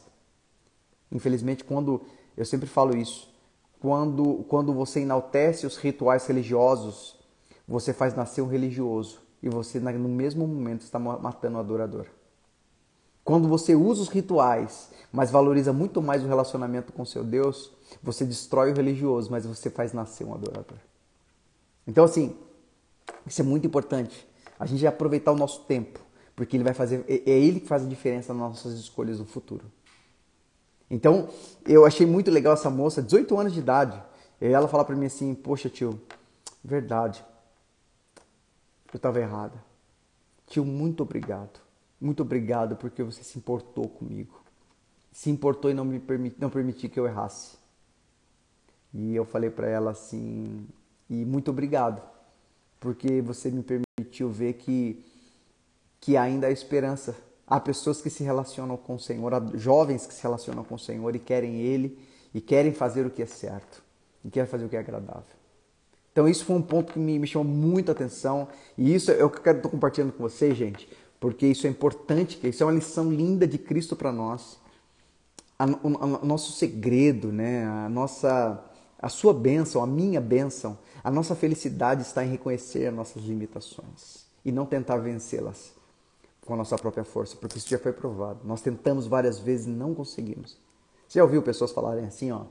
[1.12, 2.00] Infelizmente, quando
[2.36, 3.30] eu sempre falo isso,
[3.80, 7.18] quando, quando você enaltece os rituais religiosos,
[7.68, 12.06] você faz nascer um religioso e você no mesmo momento está matando o adorador.
[13.22, 17.72] Quando você usa os rituais, mas valoriza muito mais o relacionamento com seu Deus,
[18.02, 20.78] você destrói o religioso, mas você faz nascer um adorador.
[21.86, 22.36] Então assim,
[23.26, 24.26] isso é muito importante.
[24.58, 26.00] A gente aproveitar o nosso tempo,
[26.34, 29.26] porque ele vai fazer, é, é ele que faz a diferença nas nossas escolhas no
[29.26, 29.64] futuro.
[30.90, 31.28] Então,
[31.66, 34.00] eu achei muito legal essa moça, 18 anos de idade.
[34.40, 36.00] E ela fala para mim assim: Poxa, tio,
[36.62, 37.24] verdade,
[38.92, 39.54] eu estava errada.
[40.46, 41.60] Tio, muito obrigado.
[42.00, 44.40] Muito obrigado porque você se importou comigo.
[45.12, 47.56] Se importou e não me permit, não permitiu que eu errasse.
[48.92, 50.66] E eu falei para ela assim:
[51.10, 52.02] E muito obrigado,
[52.86, 55.04] porque você me permitiu ver que,
[56.00, 57.16] que ainda há esperança
[57.48, 60.78] Há pessoas que se relacionam com o Senhor, há jovens que se relacionam com o
[60.78, 61.96] Senhor e querem Ele
[62.34, 63.82] e querem fazer o que é certo
[64.24, 65.22] e querem fazer o que é agradável.
[66.10, 69.30] Então isso foi um ponto que me, me chamou muita atenção e isso é o
[69.30, 70.88] que eu quero estar compartilhando com vocês, gente,
[71.20, 74.58] porque isso é importante, isso é uma lição linda de Cristo para nós.
[75.84, 77.64] o, nosso segredo, né?
[77.64, 78.60] a nossa,
[78.98, 84.26] a sua bênção, a minha bênção, a nossa felicidade está em reconhecer as nossas limitações
[84.44, 85.72] e não tentar vencê-las
[86.44, 88.40] com a nossa própria força, porque isso já foi provado.
[88.44, 90.56] Nós tentamos várias vezes e não conseguimos.
[91.06, 92.42] Você já ouviu pessoas falarem assim, ó?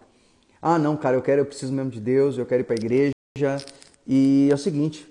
[0.61, 2.77] Ah, não, cara, eu quero, eu preciso mesmo de Deus, eu quero ir para a
[2.77, 3.13] igreja.
[4.05, 5.07] E é o seguinte,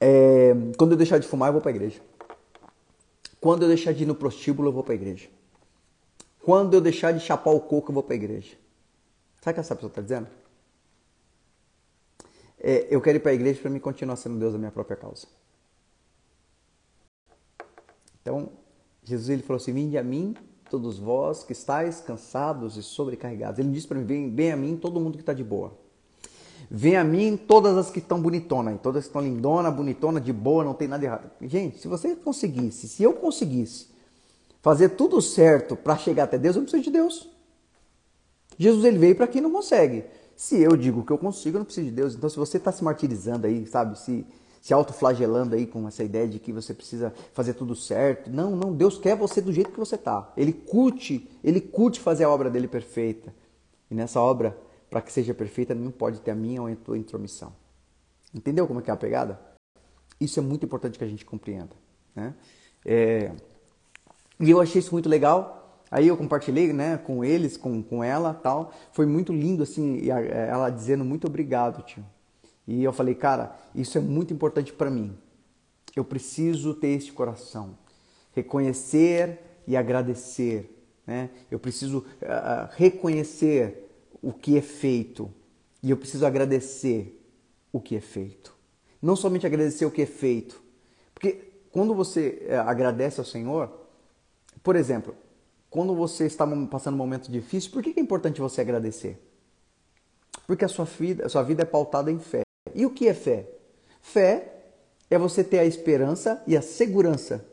[0.00, 2.00] é, quando eu deixar de fumar, eu vou para a igreja.
[3.40, 5.28] Quando eu deixar de ir no prostíbulo, eu vou para a igreja.
[6.42, 8.56] Quando eu deixar de chapar o coco, eu vou para a igreja.
[9.40, 10.28] Sabe o que essa pessoa está dizendo?
[12.58, 14.96] É, eu quero ir para a igreja para me continuar sendo Deus da minha própria
[14.96, 15.26] causa.
[18.20, 18.50] Então,
[19.02, 20.36] Jesus ele falou assim: Vinde a mim,
[20.70, 23.58] todos vós que estáis cansados e sobrecarregados.
[23.58, 25.72] Ele disse para mim: vem, vem a mim, todo mundo que está de boa.
[26.70, 30.62] Vem a mim todas as que estão bonitonas, todas que estão lindona, bonitona, de boa,
[30.62, 31.30] não tem nada errado.
[31.40, 33.88] Gente, se você conseguisse, se eu conseguisse
[34.62, 37.28] fazer tudo certo para chegar até Deus, eu não preciso de Deus.
[38.60, 40.04] Jesus ele veio para quem não consegue.
[40.36, 42.14] Se eu digo que eu consigo, eu não preciso de Deus.
[42.14, 44.26] Então, se você está se martirizando aí, sabe, se
[44.60, 48.30] se autoflagelando aí com essa ideia de que você precisa fazer tudo certo.
[48.30, 50.30] Não, não, Deus quer você do jeito que você tá.
[50.36, 53.34] Ele curte, ele curte fazer a obra dele perfeita.
[53.90, 54.56] E nessa obra,
[54.90, 57.54] para que seja perfeita, não pode ter a minha ou a tua intromissão.
[58.34, 59.40] Entendeu como é que é a pegada?
[60.20, 61.74] Isso é muito importante que a gente compreenda.
[62.14, 62.34] Né?
[62.84, 63.32] É...
[64.38, 65.59] E eu achei isso muito legal.
[65.90, 68.72] Aí eu compartilhei né, com eles, com, com ela tal.
[68.92, 72.04] Foi muito lindo assim, ela dizendo muito obrigado, tio.
[72.66, 75.16] E eu falei, cara, isso é muito importante para mim.
[75.96, 77.76] Eu preciso ter esse coração,
[78.32, 80.80] reconhecer e agradecer.
[81.04, 81.30] Né?
[81.50, 83.90] Eu preciso uh, reconhecer
[84.22, 85.28] o que é feito
[85.82, 87.20] e eu preciso agradecer
[87.72, 88.54] o que é feito.
[89.02, 90.62] Não somente agradecer o que é feito,
[91.12, 93.68] porque quando você uh, agradece ao Senhor,
[94.62, 95.14] por exemplo,
[95.70, 99.18] quando você está passando um momento difícil, por que é importante você agradecer?
[100.46, 102.42] Porque a sua vida, a sua vida é pautada em fé.
[102.74, 103.48] E o que é fé?
[104.02, 104.52] Fé
[105.08, 107.46] é você ter a esperança e a segurança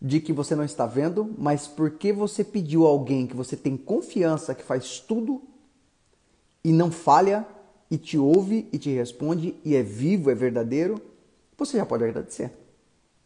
[0.00, 3.76] de que você não está vendo, mas porque você pediu a alguém que você tem
[3.76, 5.42] confiança que faz tudo
[6.62, 7.46] e não falha
[7.90, 11.00] e te ouve e te responde e é vivo, é verdadeiro,
[11.56, 12.52] você já pode agradecer.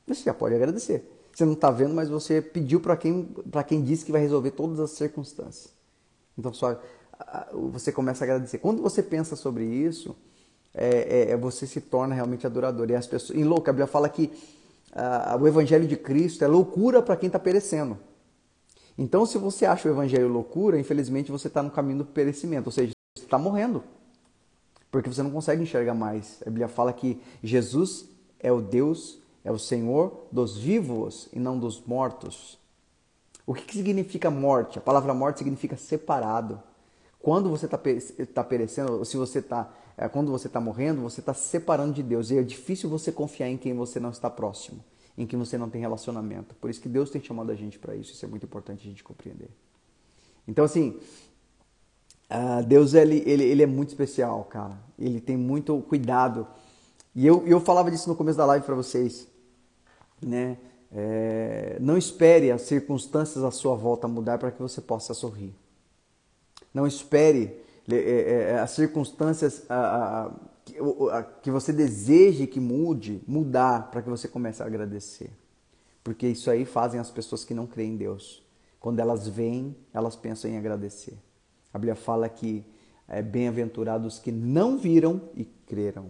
[0.06, 1.04] Você já pode agradecer.
[1.40, 3.34] Você não está vendo, mas você pediu para quem,
[3.66, 5.72] quem disse que vai resolver todas as circunstâncias.
[6.36, 6.78] Então só
[7.72, 8.58] você começa a agradecer.
[8.58, 10.14] Quando você pensa sobre isso,
[10.74, 12.90] é, é, é, você se torna realmente adorador.
[12.90, 14.30] E as pessoas, em louco, a Bíblia fala que
[15.40, 17.96] o Evangelho de Cristo é loucura para quem está perecendo.
[18.98, 22.72] Então, se você acha o Evangelho loucura, infelizmente você está no caminho do perecimento, ou
[22.72, 23.82] seja, você está morrendo,
[24.90, 26.42] porque você não consegue enxergar mais.
[26.42, 28.04] A Bíblia fala que Jesus
[28.38, 32.58] é o Deus, é o Senhor dos vivos e não dos mortos.
[33.46, 34.78] O que, significa morte?
[34.78, 36.62] A palavra morte significa separado.
[37.18, 37.78] Quando você está
[38.32, 39.70] tá perecendo, ou se você está
[40.00, 42.30] é, quando você está morrendo, você está se separando de Deus.
[42.30, 44.82] E é difícil você confiar em quem você não está próximo,
[45.16, 46.54] em quem você não tem relacionamento.
[46.54, 48.14] Por isso que Deus tem chamado a gente para isso.
[48.14, 49.50] Isso é muito importante a gente compreender.
[50.48, 50.98] Então, assim,
[52.30, 54.78] uh, Deus ele, ele, ele é muito especial, cara.
[54.98, 56.46] Ele tem muito cuidado.
[57.14, 59.26] E eu, eu falava disso no começo da live para vocês.
[60.22, 60.58] Né?
[60.92, 65.54] É, não espere as circunstâncias à sua volta mudar para que você possa sorrir.
[66.72, 70.26] Não espere é, é, é, as circunstâncias a, a,
[71.18, 75.30] a, que você deseje que mude, mudar para que você comece a agradecer.
[76.02, 78.42] Porque isso aí fazem as pessoas que não creem em Deus.
[78.78, 81.14] Quando elas veem, elas pensam em agradecer.
[81.72, 82.64] A Bíblia fala que
[83.06, 86.06] é bem-aventurados que não viram e creram.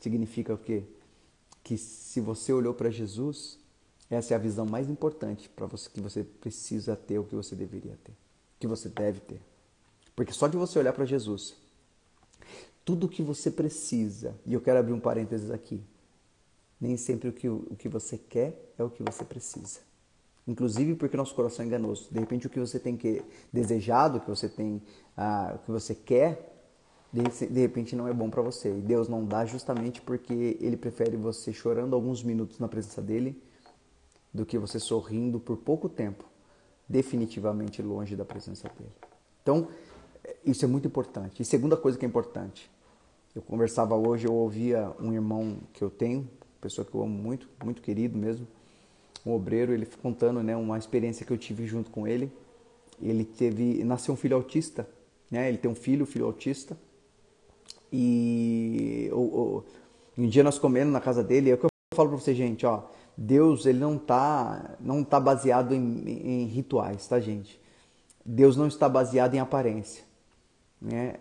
[0.00, 0.82] Significa o quê?
[1.62, 3.58] Que se você olhou para Jesus,
[4.08, 7.54] essa é a visão mais importante para você que você precisa ter, o que você
[7.54, 8.14] deveria ter,
[8.58, 9.40] que você deve ter.
[10.16, 11.54] Porque só de você olhar para Jesus,
[12.84, 15.80] tudo o que você precisa, e eu quero abrir um parênteses aqui,
[16.80, 19.80] nem sempre o que, o que você quer é o que você precisa.
[20.48, 22.08] inclusive porque nosso coração é enganoso.
[22.10, 23.22] De repente o que você tem que
[23.52, 24.82] desejado, o que você tem,
[25.16, 26.59] ah, o que você quer,
[27.12, 28.68] de, repente não é bom para você.
[28.70, 33.40] E Deus não dá justamente porque Ele prefere você chorando alguns minutos na presença dele
[34.32, 36.24] do que você sorrindo por pouco tempo,
[36.88, 38.92] definitivamente longe da presença dele.
[39.42, 39.68] Então
[40.44, 41.42] isso é muito importante.
[41.42, 42.70] E segunda coisa que é importante,
[43.34, 46.28] eu conversava hoje, eu ouvia um irmão que eu tenho,
[46.60, 48.46] pessoa que eu amo muito, muito querido mesmo
[49.24, 52.32] um obreiro, ele contando, né, uma experiência que eu tive junto com ele.
[53.00, 54.88] Ele teve, nasceu um filho autista,
[55.30, 55.48] né?
[55.48, 56.76] Ele tem um filho, um filho autista.
[57.92, 59.10] E
[60.16, 62.64] um dia nós comendo na casa dele, é o que eu falo para você, gente,
[62.64, 62.84] ó,
[63.16, 67.60] Deus ele não tá não tá baseado em, em rituais, tá, gente?
[68.24, 70.04] Deus não está baseado em aparência,
[70.80, 71.16] né?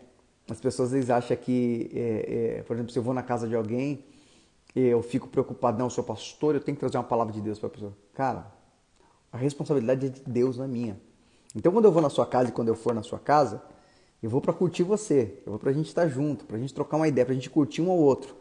[0.49, 3.55] As pessoas vezes acham que, é, é, por exemplo, se eu vou na casa de
[3.55, 4.03] alguém
[4.75, 7.57] eu fico preocupado, não, eu sou pastor, eu tenho que trazer uma palavra de Deus
[7.57, 7.93] para a pessoa.
[8.13, 8.51] Cara,
[9.31, 10.99] a responsabilidade é de Deus, não é minha.
[11.55, 13.61] Então, quando eu vou na sua casa e quando eu for na sua casa,
[14.21, 16.73] eu vou para curtir você, eu vou para a gente estar junto, para a gente
[16.73, 18.35] trocar uma ideia, para a gente curtir um ao outro.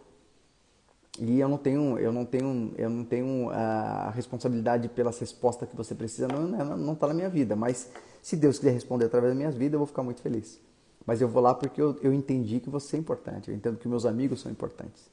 [1.21, 5.77] E eu não tenho, eu não tenho, eu não tenho a responsabilidade pelas respostas que
[5.77, 7.57] você precisa, não, não está na minha vida.
[7.57, 7.91] Mas
[8.23, 10.61] se Deus quiser responder através da minha vida, eu vou ficar muito feliz.
[11.05, 13.89] Mas eu vou lá porque eu, eu entendi que você é importante, eu entendo que
[13.89, 15.11] meus amigos são importantes.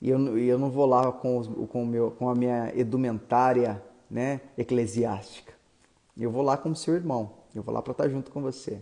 [0.00, 4.40] E eu, eu não vou lá com, os, com, meu, com a minha edumentária né,
[4.56, 5.52] eclesiástica.
[6.16, 7.32] Eu vou lá como seu irmão.
[7.54, 8.80] Eu vou lá para estar junto com você.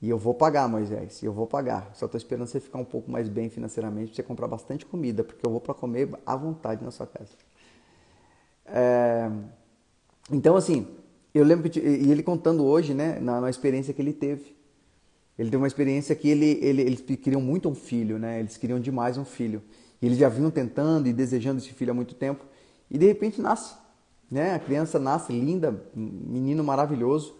[0.00, 1.22] E eu vou pagar, Moisés.
[1.22, 1.90] Eu vou pagar.
[1.94, 5.24] Só estou esperando você ficar um pouco mais bem financeiramente para você comprar bastante comida,
[5.24, 7.32] porque eu vou para comer à vontade na sua casa.
[8.66, 9.30] É...
[10.30, 10.86] Então, assim,
[11.34, 11.70] eu lembro.
[11.76, 14.56] E ele contando hoje, né, na, na experiência que ele teve.
[15.38, 18.40] Ele teve uma experiência que ele, ele, eles queriam muito um filho, né?
[18.40, 19.62] Eles queriam demais um filho.
[20.02, 22.44] E eles já vinham tentando e desejando esse filho há muito tempo.
[22.90, 23.74] E de repente nasce,
[24.28, 24.54] né?
[24.54, 27.37] A criança nasce linda, menino maravilhoso.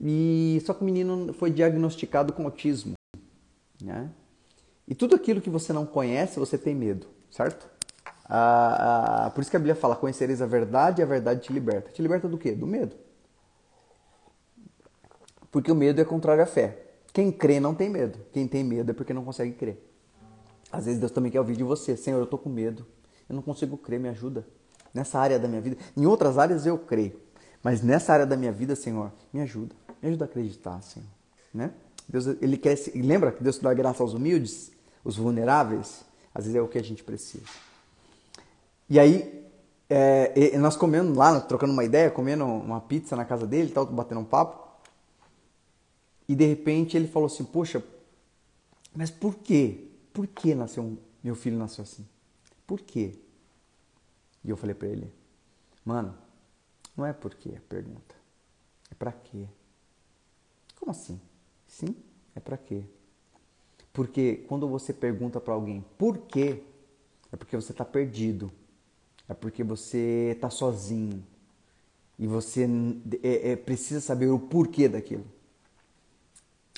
[0.00, 2.94] E só que o menino foi diagnosticado com autismo,
[3.80, 4.10] né?
[4.86, 7.66] E tudo aquilo que você não conhece, você tem medo, certo?
[8.26, 11.52] Ah, ah, por isso que a Bíblia fala: conhecereis a verdade e a verdade te
[11.52, 11.90] liberta.
[11.90, 12.52] Te liberta do quê?
[12.52, 12.96] Do medo.
[15.50, 16.78] Porque o medo é contrário à fé.
[17.12, 18.18] Quem crê não tem medo.
[18.32, 19.78] Quem tem medo é porque não consegue crer.
[20.72, 22.86] Às vezes Deus também quer ouvir de você: Senhor, eu estou com medo.
[23.28, 24.46] Eu não consigo crer, me ajuda.
[24.92, 25.76] Nessa área da minha vida.
[25.96, 27.20] Em outras áreas eu creio.
[27.64, 29.74] Mas nessa área da minha vida, Senhor, me ajuda.
[30.02, 31.08] Me ajuda a acreditar, Senhor.
[31.52, 31.72] Né?
[32.06, 34.70] Deus, ele quer, lembra que Deus dá graça aos humildes,
[35.02, 36.04] os vulneráveis?
[36.34, 37.46] Às vezes é o que a gente precisa.
[38.90, 39.48] E aí,
[39.88, 44.20] é, nós comendo lá, trocando uma ideia, comendo uma pizza na casa dele, tal, batendo
[44.20, 44.62] um papo.
[46.28, 47.82] E de repente ele falou assim: Poxa,
[48.94, 49.88] mas por quê?
[50.12, 52.06] Por que nasceu meu filho nasceu assim?
[52.66, 53.14] Por quê?
[54.44, 55.10] E eu falei para ele:
[55.84, 56.14] Mano,
[56.96, 58.14] não é por quê a pergunta,
[58.90, 59.46] é para quê?
[60.76, 61.20] Como assim?
[61.66, 61.96] Sim,
[62.34, 62.84] é para quê?
[63.92, 66.62] Porque quando você pergunta para alguém por quê,
[67.32, 68.52] é porque você está perdido,
[69.28, 71.24] é porque você está sozinho
[72.18, 72.68] e você
[73.22, 75.24] é, é, precisa saber o porquê daquilo.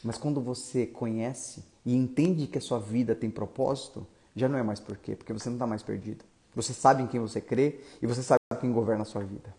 [0.03, 4.63] Mas quando você conhece e entende que a sua vida tem propósito, já não é
[4.63, 6.25] mais por quê, porque você não está mais perdido.
[6.55, 9.55] Você sabe em quem você crê e você sabe quem governa a sua vida.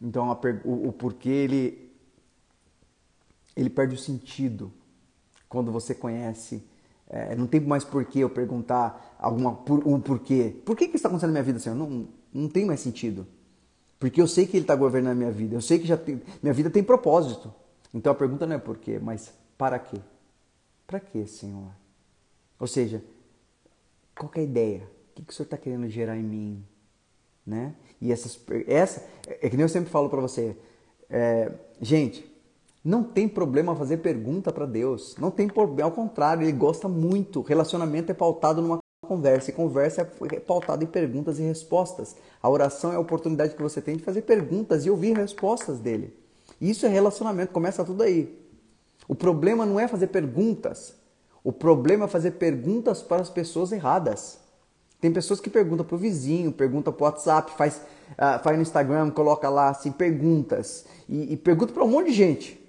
[0.00, 0.28] Então
[0.64, 1.92] o, o porquê ele,
[3.54, 4.72] ele perde o sentido
[5.48, 6.64] quando você conhece.
[7.08, 9.50] É, não tem mais porquê eu perguntar alguma,
[9.84, 10.56] um porquê.
[10.64, 11.74] Por que, que está acontecendo na minha vida, Senhor?
[11.74, 13.26] Não, não tem mais sentido.
[13.98, 15.56] Porque eu sei que Ele está governando a minha vida.
[15.56, 17.52] Eu sei que já tem, minha vida tem propósito.
[17.92, 19.98] Então a pergunta não é porquê, mas para quê?
[20.86, 21.70] Para quê, Senhor?
[22.58, 23.02] Ou seja,
[24.16, 24.82] qual é a ideia?
[25.10, 26.64] O que, que o Senhor está querendo gerar em mim?
[27.46, 27.74] Né?
[28.00, 30.56] E essas, essa, é que nem eu sempre falo para você,
[31.08, 32.30] é, gente,
[32.84, 35.16] não tem problema fazer pergunta para Deus.
[35.18, 37.42] Não tem problema, ao contrário, Ele gosta muito.
[37.42, 42.16] Relacionamento é pautado numa conversa e conversa é pautada em perguntas e respostas.
[42.42, 46.16] A oração é a oportunidade que você tem de fazer perguntas e ouvir respostas dele.
[46.60, 48.38] Isso é relacionamento, começa tudo aí.
[49.08, 50.94] O problema não é fazer perguntas.
[51.42, 54.39] O problema é fazer perguntas para as pessoas erradas.
[55.00, 57.80] Tem pessoas que perguntam para o vizinho, pergunta para o WhatsApp, faz,
[58.12, 60.84] uh, faz no Instagram, coloca lá assim, perguntas.
[61.08, 62.60] E, e pergunta para um monte de gente.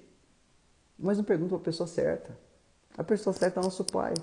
[0.97, 2.37] Mas não pergunta para a pessoa certa.
[2.97, 4.13] A pessoa certa é nosso pai.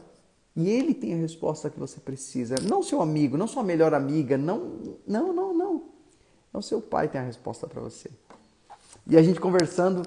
[0.57, 2.55] E ele tem a resposta que você precisa.
[2.63, 5.85] Não seu amigo, não sua melhor amiga, não, não, não, não.
[6.53, 8.11] O seu pai tem a resposta para você.
[9.07, 10.03] E a gente conversando,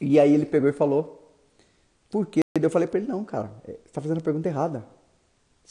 [0.00, 1.32] e aí ele pegou e falou,
[2.10, 2.40] por quê?
[2.60, 4.84] Eu falei para ele, não, cara, é, você está fazendo a pergunta errada.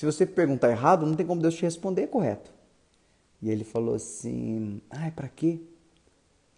[0.01, 2.51] Se você perguntar errado, não tem como Deus te responder correto.
[3.39, 5.59] E ele falou assim, ai, para quê?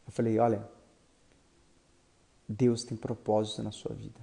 [0.06, 0.66] Eu falei: olha,
[2.48, 4.22] Deus tem propósito na sua vida.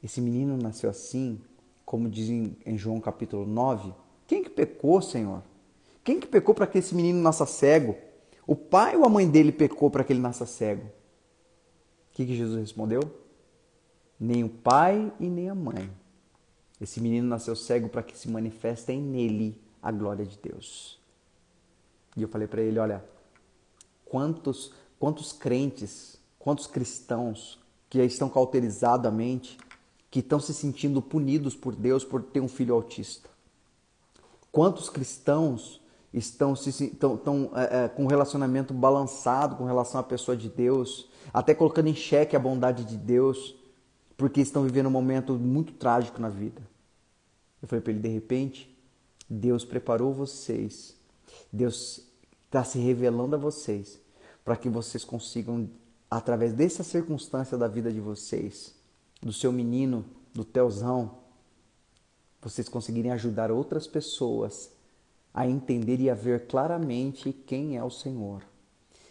[0.00, 1.40] Esse menino nasceu assim,
[1.84, 3.92] como diz em João capítulo 9.
[4.28, 5.42] Quem que pecou, Senhor?
[6.04, 7.96] Quem que pecou para que esse menino nasça cego?
[8.46, 10.84] O pai ou a mãe dele pecou para que ele nasça cego?
[10.86, 10.90] O
[12.12, 13.00] que, que Jesus respondeu?
[14.20, 16.03] Nem o pai e nem a mãe.
[16.84, 21.00] Esse menino nasceu cego para que se manifestem nele a glória de Deus.
[22.16, 23.04] E eu falei para ele, olha,
[24.04, 27.58] quantos quantos crentes, quantos cristãos
[27.90, 29.58] que estão cauterizados a mente,
[30.10, 33.28] que estão se sentindo punidos por Deus por ter um filho autista.
[34.52, 35.80] Quantos cristãos
[36.12, 40.48] estão, se, estão, estão é, é, com um relacionamento balançado com relação à pessoa de
[40.48, 43.56] Deus, até colocando em xeque a bondade de Deus,
[44.16, 46.62] porque estão vivendo um momento muito trágico na vida.
[47.64, 48.76] Eu falei para ele, de repente,
[49.28, 50.94] Deus preparou vocês,
[51.50, 52.06] Deus
[52.44, 53.98] está se revelando a vocês,
[54.44, 55.70] para que vocês consigam,
[56.10, 58.74] através dessa circunstância da vida de vocês,
[59.22, 60.04] do seu menino,
[60.34, 61.20] do Teuzão,
[62.42, 64.70] vocês conseguirem ajudar outras pessoas
[65.32, 68.42] a entender e a ver claramente quem é o Senhor.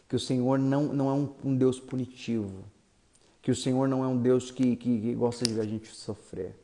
[0.08, 2.66] Que o Senhor não, não é um, um Deus punitivo.
[3.41, 5.88] Que o Senhor não é um Deus que, que, que gosta de ver a gente
[5.88, 6.62] sofrer.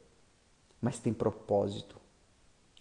[0.82, 1.98] Mas tem propósito.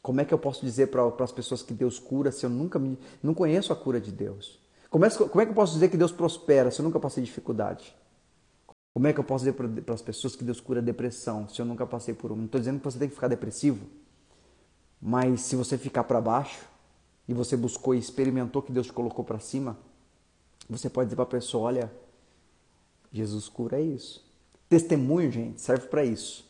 [0.00, 2.78] Como é que eu posso dizer para as pessoas que Deus cura se eu nunca
[2.78, 4.58] me, não conheço a cura de Deus?
[4.88, 7.22] Como é, como é que eu posso dizer que Deus prospera se eu nunca passei
[7.22, 7.94] dificuldade?
[8.94, 11.66] Como é que eu posso dizer para as pessoas que Deus cura depressão se eu
[11.66, 12.38] nunca passei por uma?
[12.38, 13.86] Não estou dizendo que você tem que ficar depressivo.
[15.00, 16.64] Mas se você ficar para baixo
[17.28, 19.76] e você buscou e experimentou que Deus te colocou para cima,
[20.68, 21.92] você pode dizer para a pessoa: olha,
[23.12, 24.26] Jesus cura isso.
[24.68, 26.47] Testemunho, gente, serve para isso.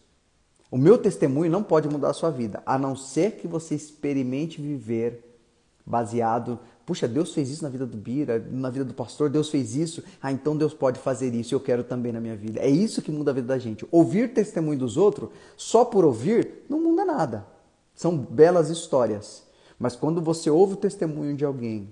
[0.70, 4.60] O meu testemunho não pode mudar a sua vida, a não ser que você experimente
[4.60, 5.24] viver
[5.88, 6.58] baseado.
[6.84, 10.04] Puxa, Deus fez isso na vida do Bira, na vida do pastor, Deus fez isso.
[10.22, 12.60] Ah, então Deus pode fazer isso eu quero também na minha vida.
[12.60, 13.86] É isso que muda a vida da gente.
[13.90, 17.46] Ouvir testemunho dos outros, só por ouvir, não muda nada.
[17.94, 19.44] São belas histórias.
[19.78, 21.88] Mas quando você ouve o testemunho de alguém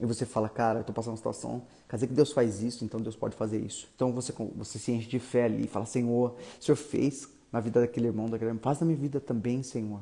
[0.00, 2.84] e você fala, cara, eu tô passando uma situação, quer dizer que Deus faz isso,
[2.84, 3.88] então Deus pode fazer isso.
[3.94, 7.60] Então você, você se enche de fé ali e fala, Senhor, o Senhor fez na
[7.60, 10.00] vida daquele irmão, daquele irmão, faz na minha vida também, Senhor.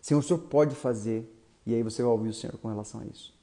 [0.00, 1.32] Senhor, o Senhor pode fazer.
[1.66, 3.34] E aí você vai ouvir o Senhor com relação a isso.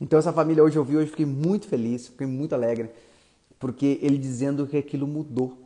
[0.00, 2.90] Então essa família hoje eu vi, hoje fiquei muito feliz, fiquei muito alegre,
[3.58, 5.64] porque ele dizendo que aquilo mudou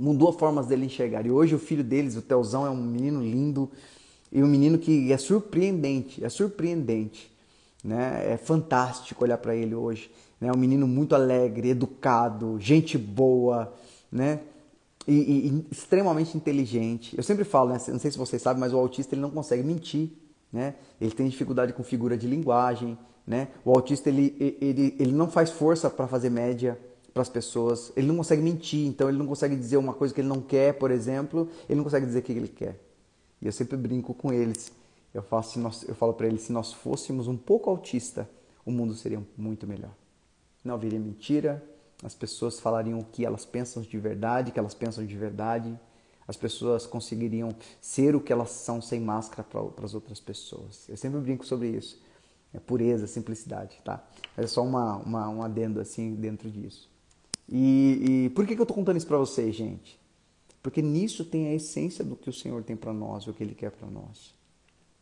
[0.00, 1.26] mudou a forma dele enxergar.
[1.26, 3.70] E hoje o filho deles, o Teuzão, é um menino lindo
[4.32, 7.30] e um menino que é surpreendente, é surpreendente,
[7.84, 8.32] né?
[8.32, 10.48] É fantástico olhar para ele hoje, né?
[10.48, 13.72] É um menino muito alegre, educado, gente boa,
[14.10, 14.40] né?
[15.12, 17.16] E, e, extremamente inteligente.
[17.16, 17.78] Eu sempre falo, né?
[17.88, 20.10] não sei se vocês sabem, mas o autista ele não consegue mentir,
[20.52, 20.76] né?
[21.00, 22.96] Ele tem dificuldade com figura de linguagem,
[23.26, 23.48] né?
[23.64, 26.78] O autista ele, ele, ele não faz força para fazer média,
[27.12, 27.92] para as pessoas.
[27.96, 30.74] Ele não consegue mentir, então ele não consegue dizer uma coisa que ele não quer,
[30.74, 32.78] por exemplo, ele não consegue dizer o que ele quer.
[33.42, 34.70] E eu sempre brinco com eles.
[35.12, 35.58] Eu, faço,
[35.88, 38.28] eu falo para eles: se nós fôssemos um pouco autista,
[38.64, 39.90] o mundo seria muito melhor.
[40.64, 41.62] Não haveria mentira,
[42.02, 45.78] as pessoas falariam o que elas pensam de verdade, que elas pensam de verdade.
[46.26, 50.88] As pessoas conseguiriam ser o que elas são sem máscara para as outras pessoas.
[50.88, 52.00] Eu sempre brinco sobre isso.
[52.54, 54.04] É pureza, simplicidade, tá?
[54.36, 56.88] É só uma, uma, um adendo assim dentro disso.
[57.48, 59.98] E, e por que, que eu estou contando isso para vocês, gente?
[60.62, 63.54] Porque nisso tem a essência do que o Senhor tem para nós, o que Ele
[63.54, 64.34] quer para nós.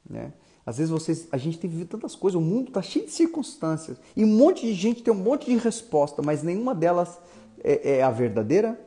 [0.08, 0.32] Né?
[0.68, 3.96] Às vezes vocês, a gente tem vivido tantas coisas, o mundo está cheio de circunstâncias
[4.14, 7.18] e um monte de gente tem um monte de resposta, mas nenhuma delas
[7.64, 8.78] é, é a verdadeira,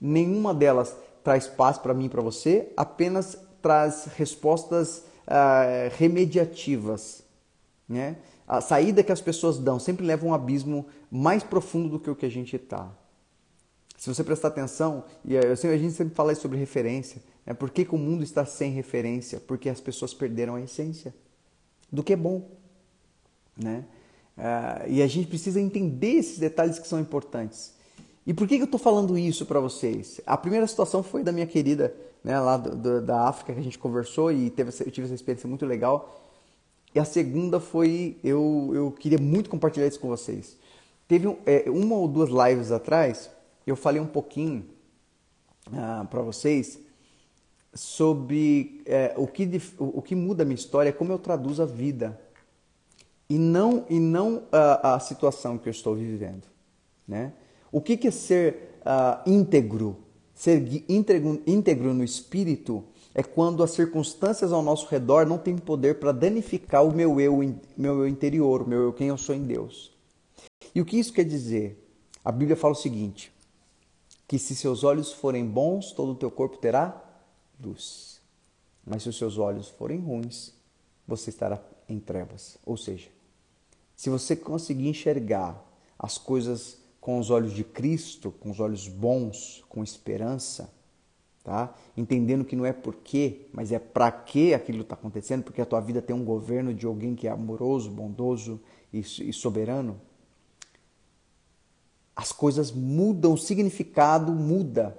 [0.00, 7.22] nenhuma delas traz paz para mim e para você, apenas traz respostas ah, remediativas.
[7.88, 8.16] Né?
[8.44, 12.10] A saída que as pessoas dão sempre leva a um abismo mais profundo do que
[12.10, 12.90] o que a gente está.
[13.96, 17.54] Se você prestar atenção, e a gente sempre fala sobre referência, né?
[17.54, 19.38] por que, que o mundo está sem referência?
[19.38, 21.14] Porque as pessoas perderam a essência
[21.90, 22.48] do que é bom.
[23.56, 23.84] Né?
[24.36, 27.74] Uh, e a gente precisa entender esses detalhes que são importantes.
[28.26, 30.20] E por que, eu estou falando isso para vocês?
[30.26, 33.62] A primeira situação foi da minha querida né, lá do, do, da África, que a
[33.62, 36.22] gente conversou e teve, eu tive essa experiência muito legal.
[36.94, 40.56] E a segunda foi, eu, eu queria muito compartilhar isso com vocês.
[41.06, 43.30] Teve é, uma ou duas lives atrás,
[43.66, 44.66] eu falei um pouquinho
[45.72, 46.78] ah, para vocês
[47.78, 49.48] sobre é, o, que,
[49.78, 52.20] o, que muda a minha história, como eu traduzo a vida
[53.30, 56.42] e não e não a, a situação que eu estou vivendo,
[57.06, 57.32] né?
[57.70, 59.96] O que, que é ser uh, íntegro?
[60.34, 62.82] Ser íntegro, íntegro no espírito
[63.14, 67.38] é quando as circunstâncias ao nosso redor não têm poder para danificar o meu eu,
[67.76, 69.92] meu eu interior, meu eu quem eu sou em Deus.
[70.74, 71.88] E o que isso quer dizer?
[72.24, 73.32] A Bíblia fala o seguinte:
[74.26, 77.04] que se seus olhos forem bons, todo o teu corpo terá
[77.60, 78.20] luz.
[78.86, 80.52] Mas se os seus olhos forem ruins,
[81.06, 82.58] você estará em trevas.
[82.64, 83.08] Ou seja,
[83.96, 85.64] se você conseguir enxergar
[85.98, 90.72] as coisas com os olhos de Cristo, com os olhos bons, com esperança,
[91.42, 91.74] tá?
[91.96, 95.66] Entendendo que não é por quê, mas é para que aquilo está acontecendo, porque a
[95.66, 98.60] tua vida tem um governo de alguém que é amoroso, bondoso
[98.92, 100.00] e, e soberano.
[102.14, 104.96] As coisas mudam, o significado muda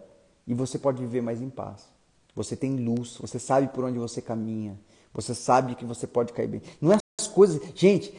[0.48, 1.88] e você pode viver mais em paz.
[2.36, 4.80] Você tem luz, você sabe por onde você caminha,
[5.14, 6.62] você sabe que você pode cair bem.
[6.80, 7.00] Não é
[7.40, 7.62] coisas.
[7.74, 8.14] Gente,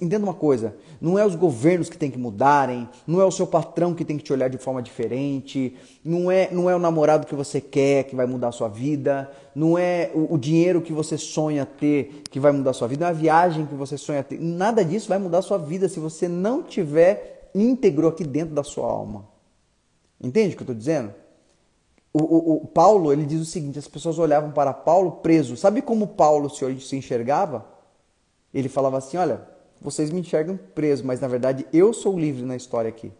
[0.00, 3.46] entenda uma coisa: não é os governos que tem que mudarem, não é o seu
[3.46, 7.26] patrão que tem que te olhar de forma diferente, não é, não é o namorado
[7.26, 10.92] que você quer que vai mudar a sua vida, não é o, o dinheiro que
[10.92, 13.96] você sonha ter que vai mudar a sua vida, não é a viagem que você
[13.96, 14.40] sonha ter.
[14.40, 18.62] Nada disso vai mudar a sua vida se você não tiver íntegro aqui dentro da
[18.62, 19.28] sua alma.
[20.22, 21.12] Entende o que eu estou dizendo?
[22.12, 25.56] O, o, o, Paulo ele diz o seguinte: as pessoas olhavam para Paulo preso.
[25.56, 27.64] Sabe como Paulo se, se enxergava?
[28.52, 29.46] Ele falava assim: Olha,
[29.80, 33.12] vocês me enxergam preso, mas na verdade eu sou livre na história aqui.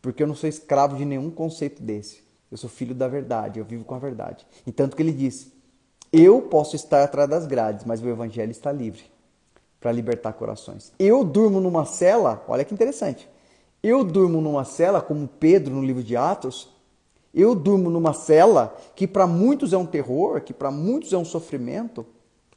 [0.00, 2.22] Porque eu não sou escravo de nenhum conceito desse.
[2.50, 4.46] Eu sou filho da verdade, eu vivo com a verdade.
[4.66, 5.52] E tanto que ele disse:
[6.12, 9.04] Eu posso estar atrás das grades, mas o evangelho está livre
[9.78, 10.92] para libertar corações.
[10.98, 13.28] Eu durmo numa cela, olha que interessante.
[13.82, 16.68] Eu durmo numa cela, como Pedro no livro de Atos.
[17.32, 21.24] Eu durmo numa cela que para muitos é um terror, que para muitos é um
[21.24, 22.04] sofrimento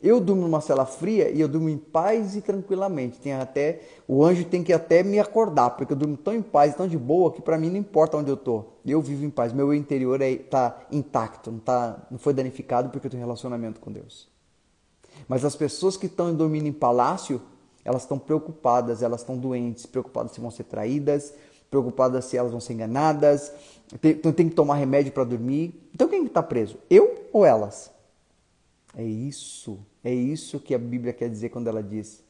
[0.04, 3.22] eu durmo numa cela fria e eu durmo em paz e tranquilamente.
[3.22, 6.76] Tem até o anjo tem que até me acordar, porque eu durmo tão em paz,
[6.76, 8.66] tão de boa que para mim não importa onde eu tô.
[8.86, 9.54] Eu vivo em paz.
[9.54, 13.94] Meu interior está é, intacto, não tá, não foi danificado porque eu tenho relacionamento com
[13.94, 14.28] Deus.
[15.26, 17.42] Mas as pessoas que estão dormindo em palácio,
[17.86, 21.34] elas estão preocupadas, elas estão doentes, preocupadas se vão ser traídas,
[21.74, 23.52] preocupadas se elas vão ser enganadas,
[24.00, 25.74] tem, tem que tomar remédio para dormir.
[25.94, 26.78] Então quem está preso?
[26.90, 27.92] Eu ou elas?
[28.96, 32.22] É isso é isso que a Bíblia quer dizer quando ela diz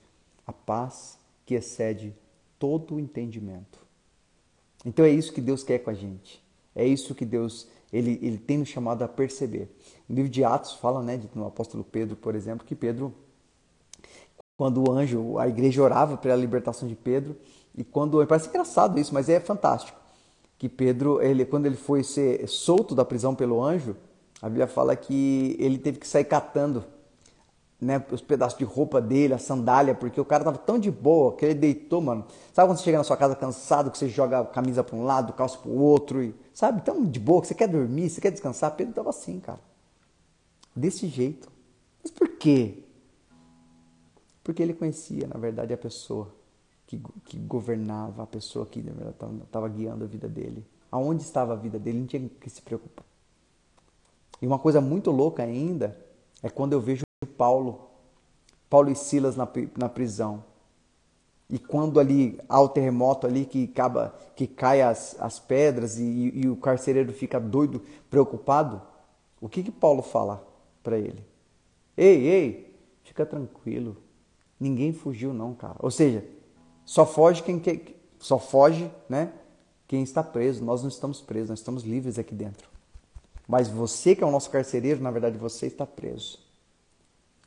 [0.45, 2.13] a paz que excede
[2.59, 3.79] todo o entendimento.
[4.85, 6.43] Então é isso que Deus quer com a gente.
[6.75, 9.69] É isso que Deus ele, ele tem nos chamado a perceber.
[10.07, 13.13] No livro de Atos fala, né, no apóstolo Pedro, por exemplo, que Pedro,
[14.57, 17.35] quando o anjo, a igreja orava pela libertação de Pedro,
[17.75, 19.99] e quando parece engraçado isso, mas é fantástico,
[20.57, 23.95] que Pedro, ele quando ele foi ser solto da prisão pelo anjo,
[24.41, 26.83] a Bíblia fala que ele teve que sair catando
[27.83, 31.35] né, os pedaços de roupa dele, a sandália, porque o cara tava tão de boa
[31.35, 32.25] que ele deitou, mano.
[32.53, 35.03] Sabe quando você chega na sua casa cansado, que você joga a camisa para um
[35.03, 36.81] lado, calça para o outro, e, sabe?
[36.81, 38.71] Tão de boa, que você quer dormir, você quer descansar.
[38.75, 39.59] Pedro tava assim, cara.
[40.75, 41.51] Desse jeito.
[42.01, 42.83] Mas por quê?
[44.43, 46.33] Porque ele conhecia, na verdade, a pessoa
[46.97, 48.83] que, que governava, a pessoa que
[49.43, 50.65] estava guiando a vida dele.
[50.91, 53.05] Aonde estava a vida dele, não tinha que se preocupar.
[54.41, 55.97] E uma coisa muito louca ainda
[56.41, 57.03] é quando eu vejo
[57.37, 57.89] Paulo,
[58.69, 60.43] Paulo e Silas na, na prisão.
[61.49, 66.31] E quando ali há o terremoto ali que acaba, que cai as, as pedras e,
[66.33, 68.81] e o carcereiro fica doido, preocupado,
[69.39, 70.45] o que que Paulo fala
[70.81, 71.23] para ele?
[71.95, 73.97] Ei, ei, fica tranquilo.
[74.59, 75.75] Ninguém fugiu não, cara.
[75.79, 76.23] Ou seja,
[76.85, 77.61] só foge quem
[78.19, 79.33] só foge, né?
[79.87, 80.63] Quem está preso.
[80.63, 82.69] Nós não estamos presos, nós estamos livres aqui dentro.
[83.47, 86.39] Mas você que é o nosso carcereiro, na verdade você está preso.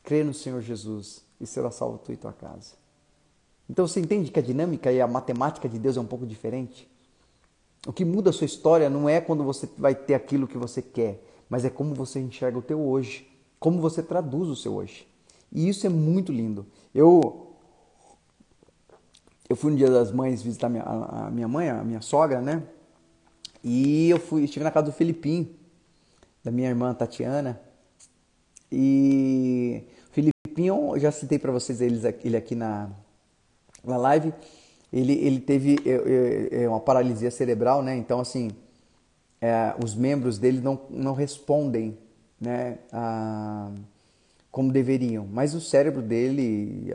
[0.02, 2.74] Crê no Senhor Jesus e será salvo tu e tua casa.
[3.68, 6.88] Então você entende que a dinâmica e a matemática de Deus é um pouco diferente?
[7.86, 10.80] O que muda a sua história não é quando você vai ter aquilo que você
[10.82, 13.28] quer, mas é como você enxerga o teu hoje,
[13.58, 15.06] como você traduz o seu hoje.
[15.52, 16.66] E isso é muito lindo.
[16.94, 17.45] Eu
[19.48, 22.62] eu fui no Dia das Mães visitar minha, a minha mãe, a minha sogra, né?
[23.62, 25.48] E eu fui, estive na casa do Filipinho,
[26.44, 27.60] da minha irmã Tatiana.
[28.70, 29.84] E
[30.56, 32.88] Pinhon, já citei para vocês ele aqui na,
[33.84, 34.32] na live,
[34.90, 37.94] ele, ele teve é, é, é, uma paralisia cerebral, né?
[37.94, 38.50] Então, assim,
[39.38, 41.98] é, os membros dele não, não respondem
[42.40, 43.70] né, a,
[44.56, 45.28] como deveriam.
[45.30, 46.90] Mas o cérebro dele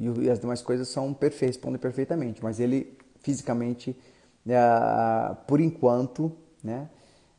[0.00, 2.42] e, as demais coisas são perfeitos, respondem perfeitamente.
[2.42, 3.96] Mas ele, fisicamente,
[4.44, 6.90] é, por enquanto, né,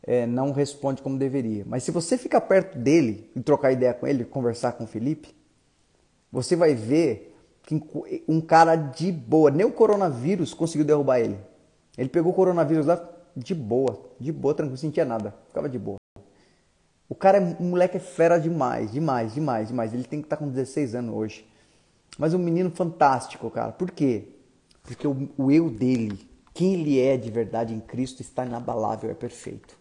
[0.02, 1.66] é, não responde como deveria.
[1.68, 5.36] Mas se você ficar perto dele e trocar ideia com ele, conversar com o Felipe,
[6.32, 7.84] você vai ver que
[8.30, 11.38] um cara de boa, nem o coronavírus conseguiu derrubar ele.
[11.98, 12.98] Ele pegou o coronavírus lá
[13.36, 15.99] de boa, de boa, tranquilo, não sentia nada, ficava de boa.
[17.10, 19.94] O cara é um moleque é fera demais, demais, demais, demais.
[19.96, 21.50] Ele tem que estar tá com 16 anos hoje.
[22.20, 23.72] Mas um menino fantástico, cara.
[23.72, 24.28] Por quê?
[24.84, 29.16] Porque o, o eu dele, quem ele é de verdade em Cristo, está inabalável, é
[29.16, 29.76] perfeito.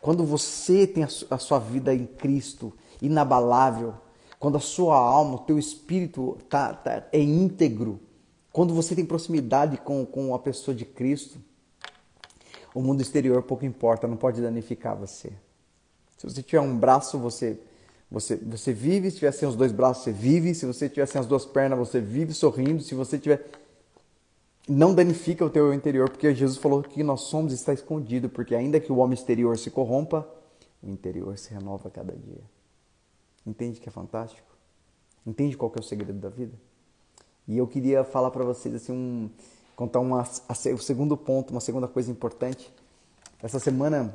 [0.00, 2.72] Quando você tem a sua vida em Cristo
[3.02, 3.94] inabalável,
[4.38, 8.00] quando a sua alma, o teu espírito tá, tá, é íntegro,
[8.50, 11.38] quando você tem proximidade com, com a pessoa de Cristo,
[12.74, 15.32] o mundo exterior pouco importa, não pode danificar você.
[16.20, 17.58] Se você tiver um braço, você
[18.10, 21.18] você, você vive, se tiver sem os dois braços, você vive, se você tiver sem
[21.18, 23.48] as duas pernas, você vive sorrindo, se você tiver
[24.68, 28.78] não danifica o teu interior, porque Jesus falou que nós somos está escondido, porque ainda
[28.78, 30.28] que o homem exterior se corrompa,
[30.82, 32.42] o interior se renova a cada dia.
[33.46, 34.46] Entende que é fantástico?
[35.26, 36.52] Entende qual que é o segredo da vida?
[37.48, 39.30] E eu queria falar para vocês assim um
[39.74, 42.70] contar uma, a, o segundo ponto, uma segunda coisa importante.
[43.42, 44.14] Essa semana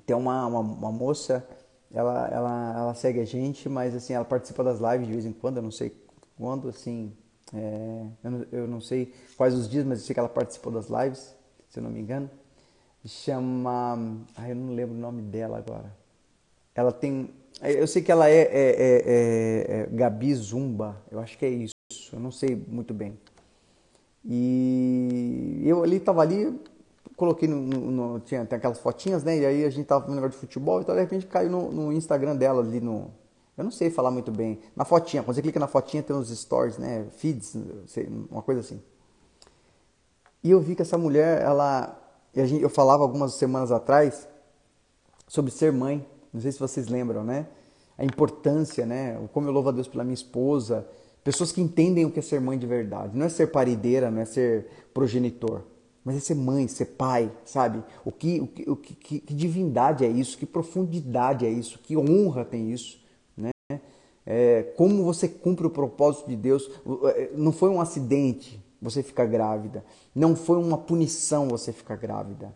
[0.00, 1.46] tem uma, uma, uma, moça,
[1.92, 5.32] ela, ela, ela segue a gente, mas assim, ela participa das lives de vez em
[5.32, 5.94] quando, eu não sei
[6.36, 7.12] quando, assim,
[7.54, 10.72] é, eu, não, eu, não, sei quais os dias, mas eu sei que ela participou
[10.72, 11.34] das lives,
[11.68, 12.30] se eu não me engano.
[13.04, 13.98] Chama.
[14.36, 15.92] Ah, eu não lembro o nome dela agora.
[16.74, 17.30] Ela tem.
[17.60, 21.74] Eu sei que ela é, é, é, é Gabi Zumba, eu acho que é isso,
[22.12, 23.18] eu não sei muito bem.
[24.24, 26.58] E eu ali tava ali,
[27.16, 29.38] coloquei no, no, no tinha tem aquelas fotinhas, né?
[29.38, 32.36] E aí a gente tava negócio de futebol, então de repente caiu no, no, Instagram
[32.36, 33.10] dela ali no.
[33.56, 34.60] Eu não sei falar muito bem.
[34.74, 37.06] Na fotinha, quando você clica na fotinha tem uns stories, né?
[37.16, 37.56] Feeds,
[38.30, 38.80] uma coisa assim.
[40.42, 41.98] E eu vi que essa mulher, ela.
[42.34, 44.26] eu falava algumas semanas atrás
[45.28, 46.06] sobre ser mãe.
[46.32, 47.46] Não sei se vocês lembram, né?
[47.98, 49.20] A importância, né?
[49.32, 50.86] Como eu louvo a Deus pela minha esposa
[51.24, 53.16] Pessoas que entendem o que é ser mãe de verdade.
[53.16, 55.62] Não é ser parideira, não é ser progenitor,
[56.04, 57.82] mas é ser mãe, ser pai, sabe?
[58.04, 60.36] O que, o que, o que, que, divindade é isso?
[60.36, 61.78] Que profundidade é isso?
[61.78, 63.00] Que honra tem isso?
[63.36, 63.50] Né?
[64.26, 66.68] É, como você cumpre o propósito de Deus?
[67.14, 69.84] É, não foi um acidente você ficar grávida.
[70.12, 72.52] Não foi uma punição você ficar grávida.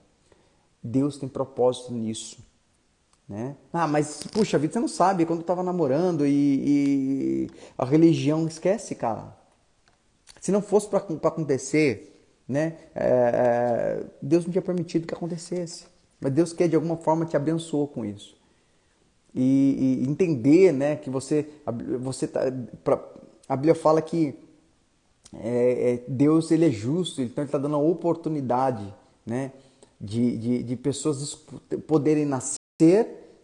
[0.83, 2.39] Deus tem propósito nisso.
[3.29, 3.57] Né?
[3.73, 8.47] Ah, mas puxa vida, você não sabe, quando eu estava namorando e, e, a religião
[8.47, 9.37] esquece, cara.
[10.41, 12.16] Se não fosse para acontecer,
[12.49, 15.87] né, é, Deus não tinha permitido que acontecesse.
[16.21, 18.37] Mas Deus quer de alguma forma te abençoou com isso.
[19.35, 21.49] E, e entender, né, que você,
[22.01, 22.41] você tá,
[22.83, 23.03] pra,
[23.49, 24.35] a Bíblia fala que
[25.35, 28.95] é, é, Deus ele é justo, então ele está dando a oportunidade,
[29.27, 29.53] né,
[30.01, 31.35] de, de, de pessoas
[31.87, 32.63] poderem nascer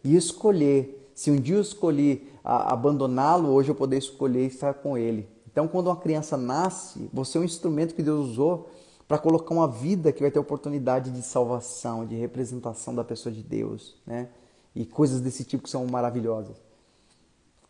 [0.04, 1.10] e escolher.
[1.14, 5.28] Se um dia eu escolhi abandoná-lo, hoje eu poder escolher estar com ele.
[5.50, 8.70] Então, quando uma criança nasce, você é um instrumento que Deus usou
[9.06, 13.42] para colocar uma vida que vai ter oportunidade de salvação, de representação da pessoa de
[13.42, 14.28] Deus, né?
[14.74, 16.56] E coisas desse tipo que são maravilhosas.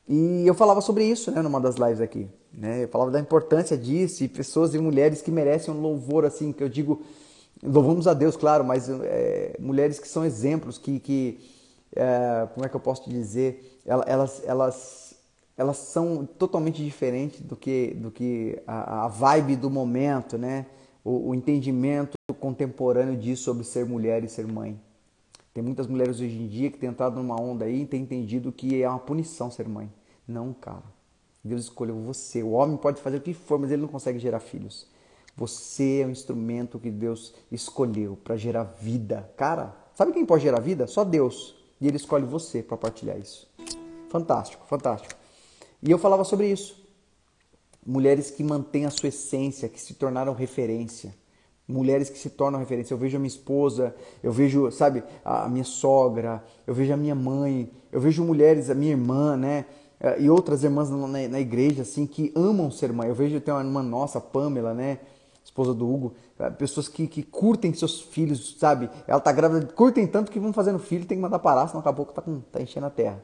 [0.09, 2.85] E eu falava sobre isso, né, numa das lives aqui, né?
[2.85, 6.63] Eu falava da importância disso e pessoas e mulheres que merecem um louvor assim, que
[6.63, 7.03] eu digo,
[7.63, 11.41] louvamos a Deus, claro, mas é, mulheres que são exemplos, que, que
[11.95, 15.15] é, como é que eu posso dizer, elas, elas,
[15.57, 20.67] elas são totalmente diferentes do que, do que a, a vibe do momento, né?
[21.05, 24.81] O, o, entendimento contemporâneo disso sobre ser mulher e ser mãe.
[25.53, 28.53] Tem muitas mulheres hoje em dia que têm entrado numa onda aí e têm entendido
[28.53, 29.93] que é uma punição ser mãe.
[30.27, 30.85] Não, cara.
[31.45, 32.43] Deus escolheu você.
[32.43, 34.87] O homem pode fazer o que for, mas ele não consegue gerar filhos.
[35.37, 39.31] Você é o instrumento que Deus escolheu para gerar vida.
[39.37, 40.87] Cara, sabe quem pode gerar vida?
[40.87, 41.55] Só Deus.
[41.81, 43.49] E ele escolhe você para partilhar isso.
[44.09, 45.15] Fantástico, fantástico.
[45.83, 46.82] E eu falava sobre isso.
[47.85, 51.15] Mulheres que mantêm a sua essência, que se tornaram referência.
[51.67, 52.95] Mulheres que se tornam referência.
[52.95, 57.15] Eu vejo a minha esposa, eu vejo, sabe, a minha sogra, eu vejo a minha
[57.15, 59.65] mãe, eu vejo mulheres, a minha irmã, né?
[60.19, 63.09] E outras irmãs na, na igreja, assim, que amam ser mãe.
[63.09, 64.99] Eu vejo, tem uma irmã nossa, Pamela, né?
[65.45, 68.89] esposa do Hugo, é, pessoas que, que curtem seus filhos, sabe?
[69.07, 72.07] Ela tá grávida, curtem tanto que vão fazendo filho, tem que mandar parar, senão acabou
[72.07, 73.23] que tá, tá enchendo a terra.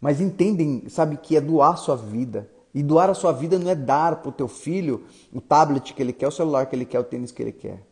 [0.00, 2.48] Mas entendem, sabe, que é doar sua vida.
[2.74, 6.02] E doar a sua vida não é dar para o teu filho o tablet que
[6.02, 7.82] ele quer, o celular que ele quer, o tênis que ele quer.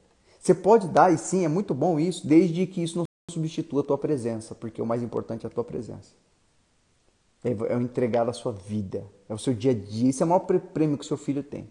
[0.40, 3.84] Você pode dar, e sim, é muito bom isso, desde que isso não substitua a
[3.84, 6.12] tua presença, porque o mais importante é a tua presença.
[7.44, 10.10] É, é o entregar a sua vida, é o seu dia a dia.
[10.10, 11.68] Isso é o maior prêmio que o seu filho tem.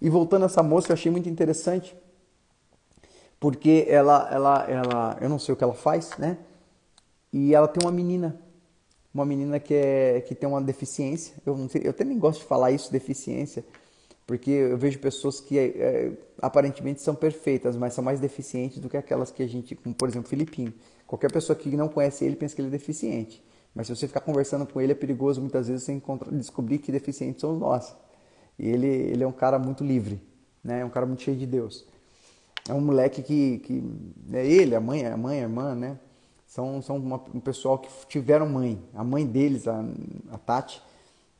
[0.00, 1.96] E voltando a essa moça, eu achei muito interessante,
[3.40, 6.38] porque ela, ela, ela, eu não sei o que ela faz, né?
[7.32, 8.40] E ela tem uma menina,
[9.12, 11.34] uma menina que, é, que tem uma deficiência.
[11.44, 13.64] Eu, não sei, eu até nem gosto de falar isso, deficiência,
[14.26, 18.96] porque eu vejo pessoas que é, aparentemente são perfeitas, mas são mais deficientes do que
[18.96, 20.72] aquelas que a gente, como por exemplo, Filipinho.
[21.06, 23.42] Qualquer pessoa que não conhece ele pensa que ele é deficiente.
[23.74, 26.92] Mas se você ficar conversando com ele, é perigoso muitas vezes você encontrar, descobrir que
[26.92, 27.96] deficientes somos nós.
[28.58, 30.20] E ele, ele é um cara muito livre.
[30.62, 30.80] né?
[30.80, 31.86] É um cara muito cheio de Deus.
[32.68, 33.82] É um moleque que, que
[34.32, 35.98] é ele, a mãe, a mãe, a irmã, né?
[36.48, 38.82] São, são uma, um pessoal que tiveram mãe.
[38.94, 39.84] A mãe deles, a,
[40.32, 40.82] a Tati,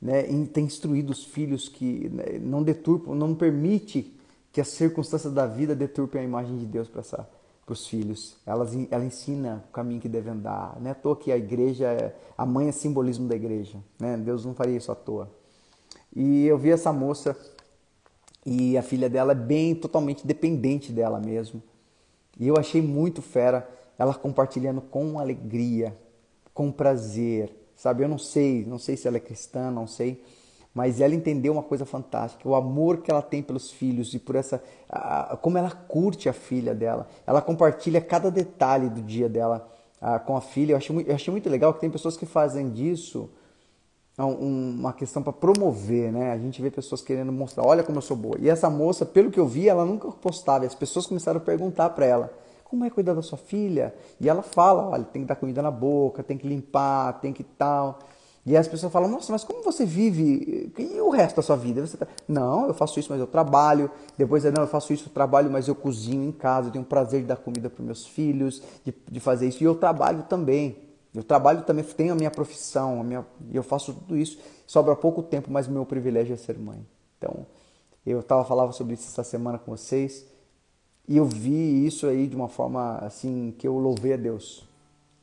[0.00, 4.14] né, tem instruído os filhos que né, não deturpam, não permite
[4.52, 7.26] que as circunstâncias da vida deturpem a imagem de Deus para
[7.66, 8.36] os filhos.
[8.44, 10.76] Ela, ela ensina o caminho que devem andar.
[10.78, 13.78] Não é à toa que a igreja, é, a mãe é simbolismo da igreja.
[13.98, 14.16] Né?
[14.18, 15.30] Deus não faria isso à toa.
[16.14, 17.36] E eu vi essa moça
[18.44, 21.62] e a filha dela é bem totalmente dependente dela mesmo.
[22.38, 23.68] E eu achei muito fera
[23.98, 25.96] ela compartilhando com alegria,
[26.54, 28.04] com prazer, sabe?
[28.04, 30.22] Eu não sei, não sei se ela é cristã, não sei,
[30.72, 34.36] mas ela entendeu uma coisa fantástica, o amor que ela tem pelos filhos e por
[34.36, 34.62] essa,
[35.42, 37.08] como ela curte a filha dela.
[37.26, 39.68] Ela compartilha cada detalhe do dia dela
[40.24, 40.72] com a filha.
[40.72, 43.28] Eu achei, eu achei muito legal que tem pessoas que fazem disso
[44.16, 46.32] uma questão para promover, né?
[46.32, 48.36] A gente vê pessoas querendo mostrar, olha como eu sou boa.
[48.40, 50.66] E essa moça, pelo que eu vi, ela nunca postava.
[50.66, 52.32] As pessoas começaram a perguntar para ela,
[52.68, 53.94] como é cuidar da sua filha?
[54.20, 57.42] E ela fala, olha, tem que dar comida na boca, tem que limpar, tem que
[57.42, 57.98] tal.
[58.44, 60.72] E as pessoas falam, nossa, mas como você vive?
[60.78, 61.86] E o resto da sua vida?
[61.86, 62.06] Você tá...
[62.26, 63.90] Não, eu faço isso, mas eu trabalho.
[64.16, 66.68] Depois, não, eu faço isso, eu trabalho, mas eu cozinho em casa.
[66.68, 69.62] Eu tenho o prazer de dar comida para meus filhos, de, de fazer isso.
[69.62, 70.78] E eu trabalho também.
[71.14, 74.38] Eu trabalho também, tenho a minha profissão, a minha, eu faço tudo isso.
[74.66, 76.86] Sobra pouco tempo, mas o meu privilégio é ser mãe.
[77.18, 77.46] Então,
[78.06, 80.24] eu estava falando sobre isso essa semana com vocês.
[81.08, 84.68] E eu vi isso aí de uma forma assim que eu louvei a Deus.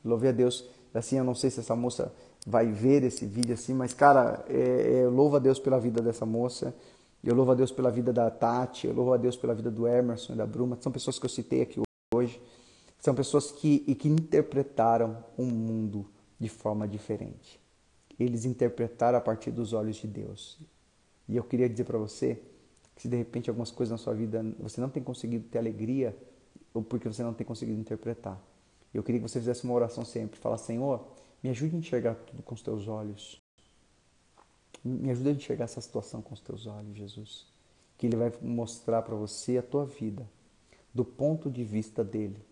[0.04, 0.64] Louvei a Deus.
[0.92, 2.12] Assim, eu não sei se essa moça
[2.44, 6.02] vai ver esse vídeo assim, mas cara, é, é, eu louvo a Deus pela vida
[6.02, 6.74] dessa moça.
[7.22, 9.86] Eu louvo a Deus pela vida da Tati, eu louvo a Deus pela vida do
[9.86, 10.76] Emerson e da Bruma.
[10.80, 11.80] São pessoas que eu citei aqui
[12.14, 12.40] hoje.
[12.98, 16.06] São pessoas que, que interpretaram o um mundo
[16.38, 17.60] de forma diferente.
[18.18, 20.58] Eles interpretaram a partir dos olhos de Deus.
[21.28, 22.40] E eu queria dizer para você
[22.96, 26.16] que se de repente algumas coisas na sua vida você não tem conseguido ter alegria,
[26.72, 28.40] ou porque você não tem conseguido interpretar.
[28.92, 31.06] Eu queria que você fizesse uma oração sempre, falar, Senhor,
[31.42, 33.40] me ajude a enxergar tudo com os teus olhos.
[34.82, 37.46] Me ajude a enxergar essa situação com os teus olhos, Jesus.
[37.98, 40.26] Que Ele vai mostrar para você a tua vida
[40.94, 42.42] do ponto de vista dele.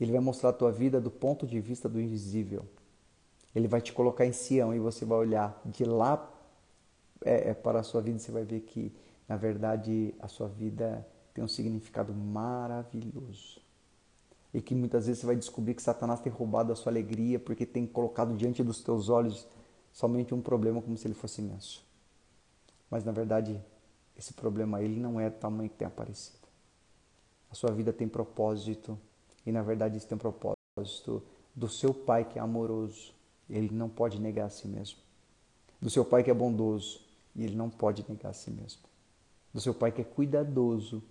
[0.00, 2.64] Ele vai mostrar a tua vida do ponto de vista do invisível.
[3.54, 6.28] Ele vai te colocar em Sião e você vai olhar de lá
[7.24, 8.92] é, é para a sua vida e você vai ver que
[9.28, 13.60] na verdade, a sua vida tem um significado maravilhoso.
[14.52, 17.64] E que muitas vezes você vai descobrir que Satanás tem roubado a sua alegria porque
[17.64, 19.46] tem colocado diante dos teus olhos
[19.92, 21.82] somente um problema como se ele fosse imenso.
[22.90, 23.58] Mas na verdade,
[24.16, 26.46] esse problema ele não é do tamanho que tem aparecido.
[27.50, 28.98] A sua vida tem propósito
[29.46, 31.22] e na verdade isso tem um propósito
[31.54, 33.14] do seu pai que é amoroso.
[33.48, 34.98] Ele não pode negar a si mesmo.
[35.80, 37.00] Do seu pai que é bondoso
[37.34, 38.91] e ele não pode negar a si mesmo
[39.52, 41.02] do seu pai que é cuidadoso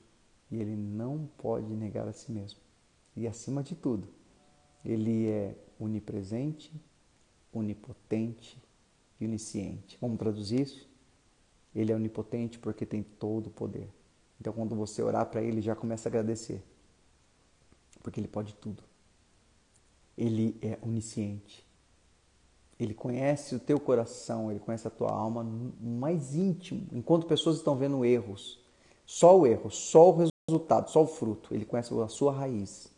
[0.50, 2.60] e ele não pode negar a si mesmo.
[3.16, 4.08] E acima de tudo,
[4.84, 6.74] ele é onipresente,
[7.54, 8.62] onipotente
[9.20, 9.98] e onisciente.
[10.00, 10.90] Vamos traduzir isso?
[11.74, 13.90] Ele é onipotente porque tem todo o poder.
[14.40, 16.64] Então, quando você orar para ele, já começa a agradecer,
[18.02, 18.84] porque ele pode tudo.
[20.18, 21.66] Ele é onisciente.
[22.82, 25.46] Ele conhece o teu coração, ele conhece a tua alma
[25.80, 26.88] mais íntimo.
[26.92, 28.60] Enquanto pessoas estão vendo erros,
[29.06, 32.92] só o erro, só o resultado, só o fruto, ele conhece a sua raiz.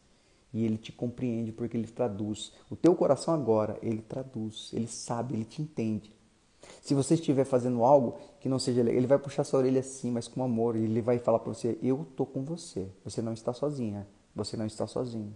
[0.54, 2.54] E ele te compreende porque ele traduz.
[2.70, 6.16] O teu coração agora, ele traduz, ele sabe, ele te entende.
[6.82, 10.30] Se você estiver fazendo algo que não seja ele vai puxar sua orelha assim, mas
[10.30, 12.88] com amor, e ele vai falar para você: "Eu tô com você.
[13.04, 14.08] Você não está sozinha.
[14.34, 15.34] Você não está sozinho."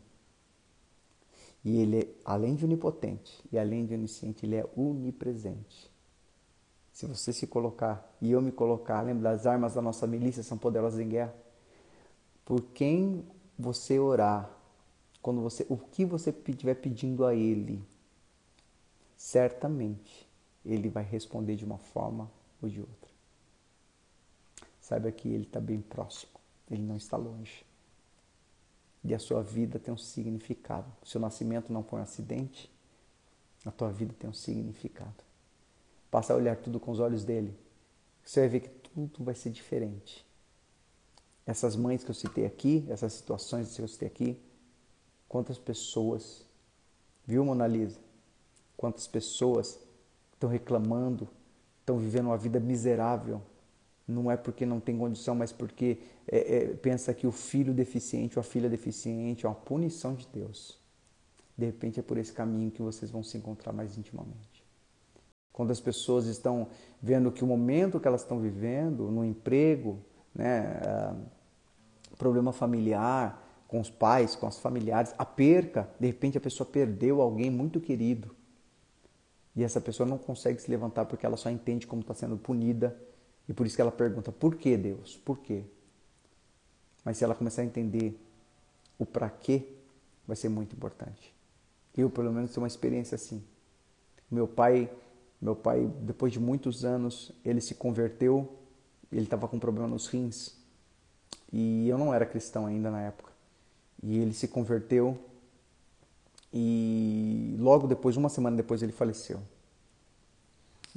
[1.63, 5.91] E ele, além de onipotente e além de onisciente, ele é onipresente.
[6.93, 10.57] Se você se colocar e eu me colocar, lembra das armas da nossa milícia são
[10.57, 11.35] poderosas em guerra?
[12.45, 13.23] Por quem
[13.59, 14.49] você orar,
[15.21, 17.83] quando você, o que você estiver pedindo a ele,
[19.15, 20.27] certamente
[20.65, 22.31] ele vai responder de uma forma
[22.61, 23.11] ou de outra.
[24.79, 26.31] Saiba que ele está bem próximo,
[26.71, 27.66] ele não está longe
[29.07, 30.91] e a sua vida tem um significado.
[31.01, 32.69] O seu nascimento não foi um acidente,
[33.65, 35.23] a tua vida tem um significado.
[36.11, 37.57] Passa a olhar tudo com os olhos dele.
[38.23, 40.25] Você vai ver que tudo vai ser diferente.
[41.45, 44.41] Essas mães que eu citei aqui, essas situações que eu citei aqui,
[45.29, 46.45] quantas pessoas,
[47.25, 47.99] viu Mona Lisa?
[48.75, 49.79] Quantas pessoas
[50.33, 51.27] estão reclamando,
[51.79, 53.41] estão vivendo uma vida miserável
[54.07, 58.39] não é porque não tem condição, mas porque é, é, pensa que o filho deficiente
[58.39, 60.79] ou a filha deficiente é uma punição de Deus.
[61.57, 64.63] De repente é por esse caminho que vocês vão se encontrar mais intimamente.
[65.51, 66.67] Quando as pessoas estão
[67.01, 69.99] vendo que o momento que elas estão vivendo, no emprego,
[70.33, 70.79] né?
[70.83, 71.15] Ah,
[72.17, 77.21] problema familiar com os pais, com os familiares, a perca, de repente a pessoa perdeu
[77.21, 78.35] alguém muito querido
[79.55, 82.97] e essa pessoa não consegue se levantar porque ela só entende como está sendo punida
[83.47, 85.17] e por isso que ela pergunta: por que Deus?
[85.17, 85.63] Por quê?
[87.03, 88.19] Mas se ela começar a entender
[88.97, 89.65] o para quê,
[90.27, 91.33] vai ser muito importante.
[91.95, 93.43] Eu, pelo menos, tenho uma experiência assim.
[94.29, 94.89] Meu pai,
[95.41, 98.53] meu pai, depois de muitos anos, ele se converteu.
[99.11, 100.57] Ele estava com problema nos rins
[101.51, 103.31] e eu não era cristão ainda na época.
[104.03, 105.17] E ele se converteu
[106.53, 109.39] e logo depois, uma semana depois, ele faleceu.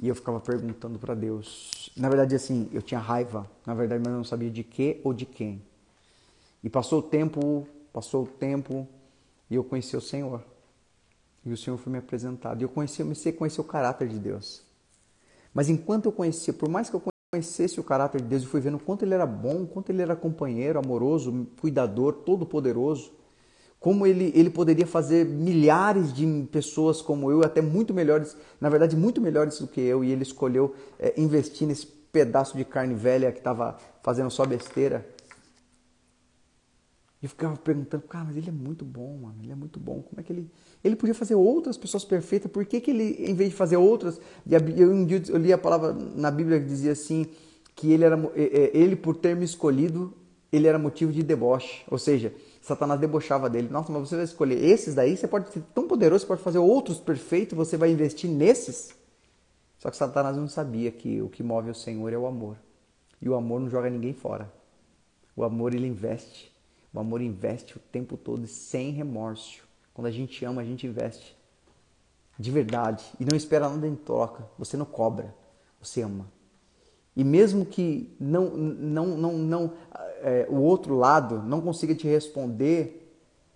[0.01, 1.91] E eu ficava perguntando para Deus.
[1.95, 5.13] Na verdade, assim, eu tinha raiva, na verdade, mas eu não sabia de que ou
[5.13, 5.61] de quem.
[6.63, 8.87] E passou o tempo, passou o tempo,
[9.49, 10.43] e eu conheci o Senhor.
[11.45, 12.61] E o Senhor foi me apresentado.
[12.61, 14.63] E eu conheci, eu comecei a conhecer o caráter de Deus.
[15.53, 18.59] Mas enquanto eu conhecia, por mais que eu conhecesse o caráter de Deus, eu fui
[18.59, 23.11] vendo quanto ele era bom, quanto ele era companheiro, amoroso, cuidador, todo-poderoso,
[23.81, 28.95] como ele, ele poderia fazer milhares de pessoas como eu, até muito melhores, na verdade,
[28.95, 33.31] muito melhores do que eu, e ele escolheu é, investir nesse pedaço de carne velha
[33.31, 35.03] que estava fazendo só besteira.
[37.19, 40.03] E eu ficava perguntando, cara, mas ele é muito bom, mano, ele é muito bom.
[40.03, 40.47] Como é que ele.
[40.83, 44.21] Ele podia fazer outras pessoas perfeitas, por que, que ele, em vez de fazer outras.
[44.47, 44.59] Eu,
[45.27, 47.25] eu li a palavra na Bíblia que dizia assim,
[47.75, 50.13] que ele, era, ele por ter me escolhido,
[50.51, 51.83] ele era motivo de deboche.
[51.89, 53.67] Ou seja, Satanás debochava dele.
[53.69, 56.59] Nossa, mas você vai escolher esses daí, você pode ser tão poderoso, você pode fazer
[56.59, 58.95] outros perfeitos, você vai investir nesses.
[59.79, 62.55] Só que Satanás não sabia que o que move o Senhor é o amor.
[63.19, 64.51] E o amor não joga ninguém fora.
[65.35, 66.55] O amor ele investe.
[66.93, 69.63] O amor investe o tempo todo sem remorso.
[69.93, 71.35] Quando a gente ama, a gente investe
[72.37, 74.47] de verdade e não espera nada em troca.
[74.57, 75.33] Você não cobra,
[75.81, 76.31] você ama.
[77.15, 79.71] E mesmo que não, não, não, não
[80.21, 82.97] é, o outro lado não consiga te responder,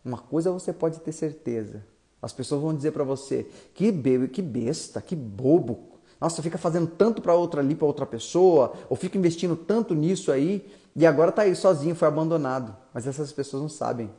[0.03, 1.83] uma coisa você pode ter certeza.
[2.21, 5.95] As pessoas vão dizer para você que bebe, que besta, que bobo.
[6.19, 10.31] Nossa, fica fazendo tanto para outra ali, para outra pessoa, ou fica investindo tanto nisso
[10.31, 10.67] aí.
[10.95, 12.75] E agora está aí sozinho, foi abandonado.
[12.93, 14.09] Mas essas pessoas não sabem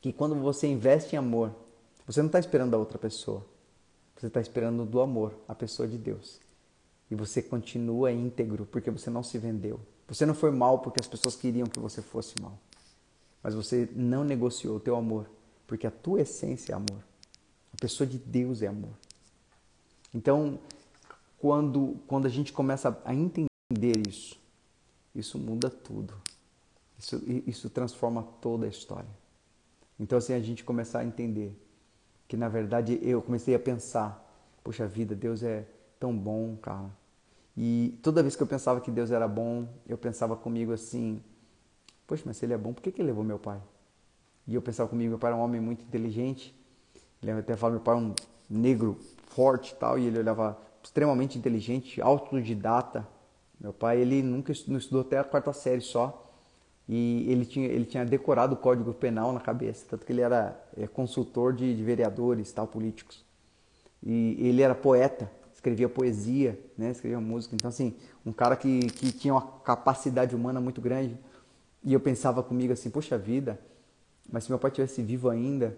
[0.00, 1.50] que quando você investe em amor,
[2.06, 3.44] você não está esperando da outra pessoa.
[4.16, 6.45] Você está esperando do amor, a pessoa de Deus.
[7.10, 9.80] E você continua íntegro porque você não se vendeu.
[10.08, 12.58] Você não foi mal porque as pessoas queriam que você fosse mal.
[13.42, 15.28] Mas você não negociou o teu amor
[15.66, 17.02] porque a tua essência é amor.
[17.72, 18.94] A pessoa de Deus é amor.
[20.14, 20.58] Então,
[21.38, 24.40] quando, quando a gente começa a entender isso,
[25.14, 26.14] isso muda tudo.
[26.98, 29.08] Isso, isso transforma toda a história.
[29.98, 31.54] Então, assim, a gente começar a entender
[32.28, 34.24] que, na verdade, eu comecei a pensar:
[34.64, 35.66] poxa vida, Deus é
[35.98, 36.90] tão bom, cara.
[37.56, 41.22] E toda vez que eu pensava que Deus era bom, eu pensava comigo assim:
[42.06, 43.60] poxa, mas se ele é bom, por que, que ele levou meu pai?
[44.46, 46.54] E eu pensava comigo: meu pai era um homem muito inteligente.
[47.22, 48.14] Ele até fala: meu pai é um
[48.48, 53.06] negro forte e tal, e ele olhava extremamente inteligente, autodidata.
[53.58, 56.22] Meu pai, ele nunca estudou, estudou até a quarta série só.
[56.88, 60.56] E ele tinha, ele tinha decorado o Código Penal na cabeça, tanto que ele era
[60.76, 63.24] é, consultor de, de vereadores, tal, políticos.
[64.02, 65.28] E ele era poeta,
[65.66, 67.56] escrevia poesia, né, escrevia música.
[67.56, 71.18] Então, assim, um cara que, que tinha uma capacidade humana muito grande.
[71.82, 73.60] E eu pensava comigo assim, poxa vida,
[74.30, 75.76] mas se meu pai tivesse vivo ainda,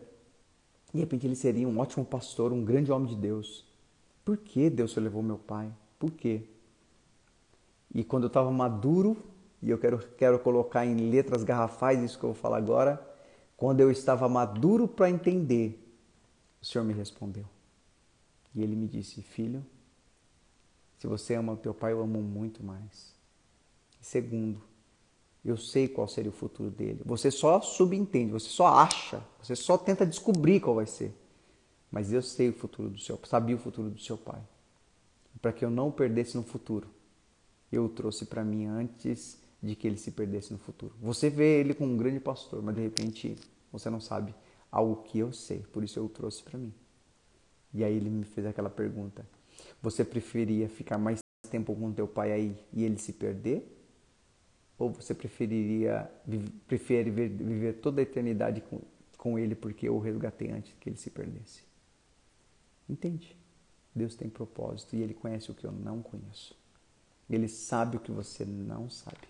[0.92, 3.66] de repente ele seria um ótimo pastor, um grande homem de Deus.
[4.24, 5.72] Por que Deus levou meu pai?
[5.98, 6.42] Por quê?
[7.94, 9.16] E quando eu estava maduro,
[9.62, 13.02] e eu quero, quero colocar em letras garrafais isso que eu vou falar agora,
[13.56, 15.82] quando eu estava maduro para entender,
[16.60, 17.46] o Senhor me respondeu.
[18.54, 19.64] E ele me disse: Filho,
[20.98, 23.14] se você ama o teu pai, eu amo muito mais.
[24.00, 24.60] Segundo,
[25.44, 27.00] eu sei qual seria o futuro dele.
[27.04, 31.14] Você só subentende, você só acha, você só tenta descobrir qual vai ser.
[31.90, 34.40] Mas eu sei o futuro do seu, sabia o futuro do seu pai.
[35.40, 36.88] Para que eu não perdesse no futuro
[37.70, 40.94] eu o trouxe para mim antes de que ele se perdesse no futuro.
[41.00, 43.36] Você vê ele como um grande pastor, mas de repente
[43.70, 44.34] você não sabe
[44.70, 46.72] algo que eu sei, por isso eu o trouxe para mim.
[47.74, 49.26] E aí ele me fez aquela pergunta:
[49.82, 53.74] Você preferia ficar mais tempo com teu pai aí e ele se perder?
[54.78, 56.10] Ou você preferiria
[56.66, 58.80] prefere viver toda a eternidade com,
[59.16, 61.62] com ele porque eu o resgatei antes que ele se perdesse?
[62.88, 63.36] Entende?
[63.94, 66.56] Deus tem propósito e ele conhece o que eu não conheço.
[67.28, 69.28] Ele sabe o que você não sabe.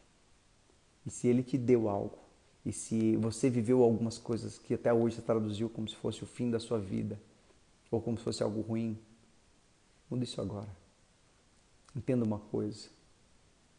[1.06, 2.18] E se ele te deu algo,
[2.64, 6.26] e se você viveu algumas coisas que até hoje você traduziu como se fosse o
[6.26, 7.18] fim da sua vida,
[7.90, 8.98] ou como se fosse algo ruim,
[10.10, 10.68] muda isso agora.
[11.94, 12.88] Entenda uma coisa.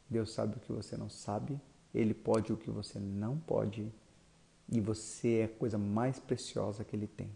[0.09, 1.59] Deus sabe o que você não sabe,
[1.93, 3.91] Ele pode o que você não pode,
[4.71, 7.29] e você é a coisa mais preciosa que Ele tem.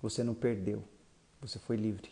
[0.00, 0.84] Você não perdeu,
[1.40, 2.10] você foi livre.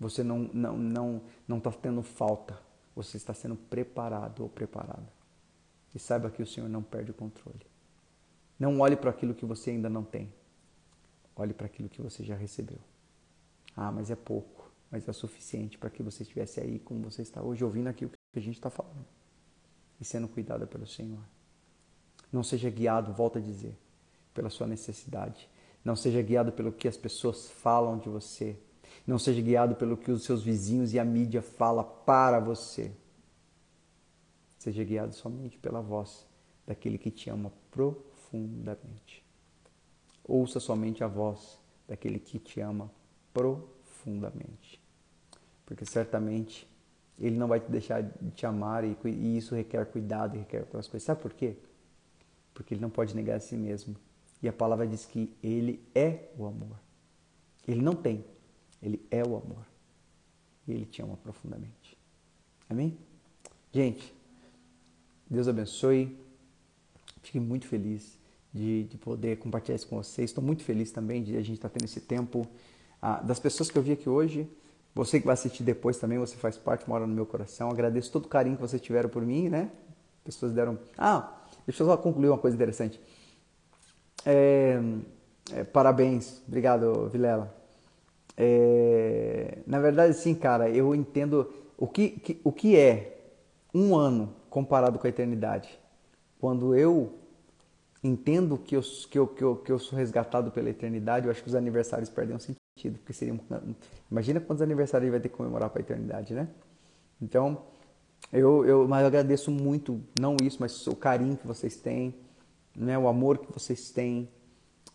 [0.00, 2.58] Você não está não, não, não tá tendo falta,
[2.94, 5.12] você está sendo preparado ou preparada.
[5.94, 7.66] E saiba que o Senhor não perde o controle.
[8.58, 10.32] Não olhe para aquilo que você ainda não tem.
[11.34, 12.78] Olhe para aquilo que você já recebeu.
[13.80, 17.40] Ah, mas é pouco, mas é suficiente para que você estivesse aí como você está
[17.40, 19.06] hoje, ouvindo aquilo que a gente está falando
[20.00, 21.22] e sendo cuidado pelo Senhor.
[22.32, 23.78] Não seja guiado, volta a dizer,
[24.34, 25.48] pela sua necessidade.
[25.84, 28.58] Não seja guiado pelo que as pessoas falam de você.
[29.06, 32.90] Não seja guiado pelo que os seus vizinhos e a mídia fala para você.
[34.58, 36.26] Seja guiado somente pela voz
[36.66, 39.24] daquele que te ama profundamente.
[40.24, 42.90] Ouça somente a voz daquele que te ama
[43.38, 44.80] profundamente.
[45.64, 46.66] Porque certamente
[47.18, 50.60] ele não vai te deixar de te amar e, e isso requer cuidado e requer
[50.60, 51.04] outras coisas.
[51.04, 51.56] Sabe por quê?
[52.52, 53.96] Porque ele não pode negar a si mesmo.
[54.42, 56.78] E a palavra diz que ele é o amor.
[57.66, 58.24] Ele não tem,
[58.82, 59.66] ele é o amor.
[60.66, 61.96] E ele te ama profundamente.
[62.68, 62.96] Amém?
[63.72, 64.14] Gente,
[65.28, 66.16] Deus abençoe.
[67.22, 68.18] Fiquei muito feliz
[68.54, 70.30] de, de poder compartilhar isso com vocês.
[70.30, 72.46] Estou muito feliz também de a gente estar tendo esse tempo.
[73.00, 74.48] Ah, das pessoas que eu vi aqui hoje,
[74.94, 77.70] você que vai assistir depois também, você faz parte, mora no meu coração.
[77.70, 79.70] Agradeço todo o carinho que vocês tiveram por mim, né?
[80.24, 80.78] Pessoas deram.
[80.96, 83.00] Ah, deixa eu só concluir uma coisa interessante.
[84.26, 84.80] É,
[85.52, 87.54] é, parabéns, obrigado, Vilela.
[88.36, 93.18] É, na verdade, sim, cara, eu entendo o que, que, o que é
[93.74, 95.78] um ano comparado com a eternidade.
[96.40, 97.14] Quando eu
[98.02, 101.42] entendo que eu, que, eu, que, eu, que eu sou resgatado pela eternidade, eu acho
[101.42, 102.67] que os aniversários perdem sentido.
[102.82, 103.38] Porque seria,
[104.10, 106.48] imagina quantos aniversários vai ter que comemorar para a eternidade, né?
[107.20, 107.62] Então,
[108.32, 112.14] eu, eu, mas eu agradeço muito, não isso, mas o carinho que vocês têm,
[112.76, 114.28] né, o amor que vocês têm.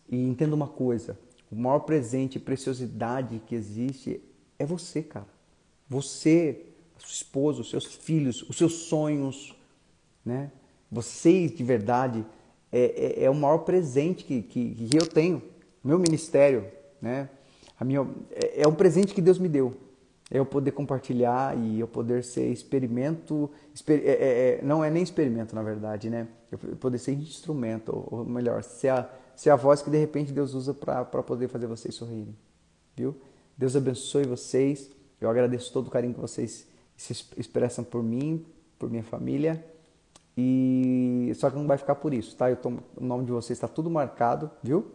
[0.08, 1.18] E entenda uma coisa:
[1.50, 4.20] o maior presente e preciosidade que existe
[4.58, 5.26] é você, cara.
[5.88, 6.66] Você,
[6.98, 9.54] seu esposo, os seus filhos, os seus sonhos,
[10.24, 10.50] né?
[10.90, 12.24] Vocês de verdade
[12.70, 15.42] é, é, é o maior presente que, que, que, eu tenho.
[15.82, 16.66] Meu ministério,
[17.00, 17.28] né?
[17.78, 19.74] A minha, é, é um presente que Deus me deu.
[20.30, 23.50] É eu poder compartilhar e eu poder ser experimento.
[23.74, 26.26] Exper, é, é, é não é nem experimento, na verdade, né?
[26.50, 30.54] Eu poder ser instrumento, ou melhor, ser a, ser a voz que de repente Deus
[30.54, 32.34] usa para poder fazer vocês sorrirem.
[32.96, 33.14] Viu?
[33.56, 34.90] Deus abençoe vocês.
[35.20, 38.44] Eu agradeço todo o carinho que vocês se expressam por mim,
[38.78, 39.64] por minha família.
[40.36, 42.50] E só que não vai ficar por isso, tá?
[42.50, 44.86] Eu tô, o nome de vocês está tudo marcado, viu?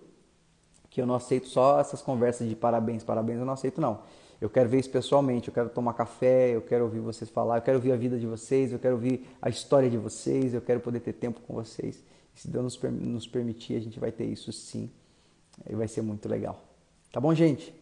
[0.90, 4.00] Que eu não aceito só essas conversas de parabéns, parabéns, eu não aceito não.
[4.42, 7.62] Eu quero ver isso pessoalmente, eu quero tomar café, eu quero ouvir vocês falar, eu
[7.62, 10.80] quero ouvir a vida de vocês, eu quero ouvir a história de vocês, eu quero
[10.80, 12.02] poder ter tempo com vocês.
[12.34, 14.90] Se Deus nos, permitir, a gente vai ter isso sim.
[15.70, 16.64] E vai ser muito legal.
[17.12, 17.74] Tá bom, gente?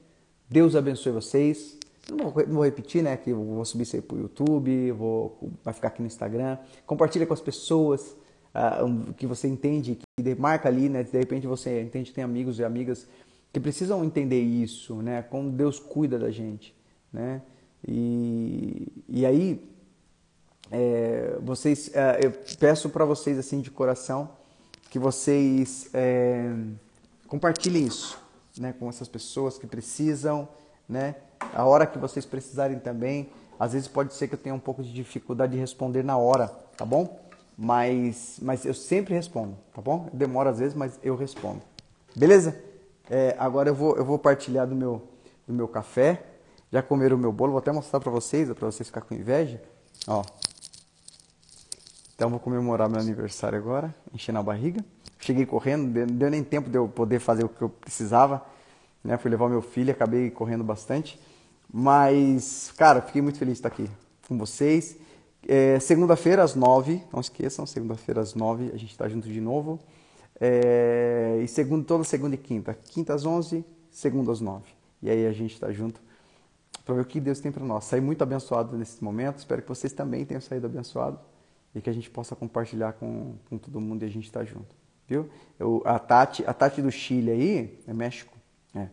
[0.49, 1.77] Deus abençoe vocês.
[2.09, 3.15] Não vou, repetir, né?
[3.17, 6.57] Que eu vou subir isso aí pro YouTube, vou, vai ficar aqui no Instagram.
[6.87, 8.15] Compartilha com as pessoas
[8.53, 11.03] uh, que você entende, que marca ali, né?
[11.03, 13.07] De repente você entende tem amigos e amigas
[13.51, 15.21] que precisam entender isso, né?
[15.23, 16.75] Como Deus cuida da gente,
[17.11, 17.41] né?
[17.87, 19.69] E, e aí,
[20.71, 24.29] é, vocês, é, eu peço para vocês assim de coração
[24.89, 26.53] que vocês é,
[27.27, 28.19] compartilhem isso,
[28.57, 28.73] né?
[28.77, 30.47] Com essas pessoas que precisam,
[30.87, 31.15] né?
[31.53, 33.29] A hora que vocês precisarem também.
[33.59, 36.47] Às vezes pode ser que eu tenha um pouco de dificuldade de responder na hora,
[36.77, 37.26] tá bom?
[37.57, 40.09] Mas, mas eu sempre respondo, tá bom?
[40.13, 41.61] Demora às vezes, mas eu respondo.
[42.15, 42.55] Beleza?
[43.09, 45.01] É, agora eu vou, eu vou partilhar do meu,
[45.47, 46.23] do meu café.
[46.71, 49.61] Já comeram o meu bolo, vou até mostrar para vocês, para vocês ficarem com inveja.
[50.05, 50.23] Ó.
[52.13, 54.83] Então vou comemorar meu aniversário agora, enchendo a barriga.
[55.19, 58.45] Cheguei correndo, não deu nem tempo de eu poder fazer o que eu precisava.
[59.03, 59.17] Né?
[59.17, 61.19] Fui levar meu filho, acabei correndo bastante.
[61.73, 63.89] Mas, cara, fiquei muito feliz de estar aqui
[64.27, 64.97] com vocês.
[65.45, 69.79] É, segunda-feira às nove, não esqueçam, segunda-feira às nove a gente está junto de novo.
[70.39, 72.73] É, e segundo, toda segunda e quinta.
[72.73, 74.63] Quinta às 11, segunda às 9.
[75.01, 76.01] E aí a gente está junto
[76.85, 77.83] para ver o que Deus tem para nós.
[77.83, 79.39] Saí muito abençoado nesse momento.
[79.39, 81.19] Espero que vocês também tenham saído abençoados
[81.75, 84.75] e que a gente possa compartilhar com, com todo mundo e a gente está junto.
[85.07, 85.29] Viu?
[85.59, 88.33] Eu, a, Tati, a Tati do Chile aí, é México.
[88.75, 88.87] É.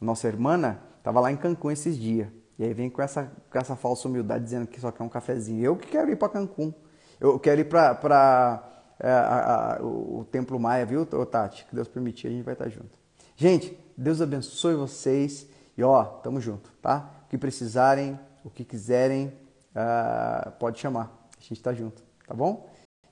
[0.00, 2.28] Nossa irmã estava lá em Cancún esses dias.
[2.58, 5.64] E aí vem com essa, com essa falsa humildade dizendo que só quer um cafezinho.
[5.64, 6.72] Eu que quero ir para Cancún.
[7.20, 8.68] Eu quero ir para
[8.98, 11.64] é, o, Templo Maia, viu, Tati?
[11.66, 12.90] Que Deus permitir, a gente vai estar junto.
[13.36, 15.46] Gente, Deus abençoe vocês
[15.76, 17.10] e ó, tamo junto, tá?
[17.24, 19.32] O que precisarem, o que quiserem,
[19.74, 21.28] uh, pode chamar.
[21.36, 22.70] A gente está junto, tá bom?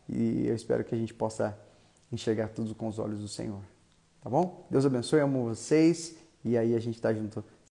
[0.09, 1.59] E eu espero que a gente possa
[2.13, 3.61] enxergar tudo com os olhos do Senhor.
[4.21, 4.67] Tá bom?
[4.71, 6.17] Deus abençoe, amo vocês.
[6.45, 7.45] E aí a gente está junto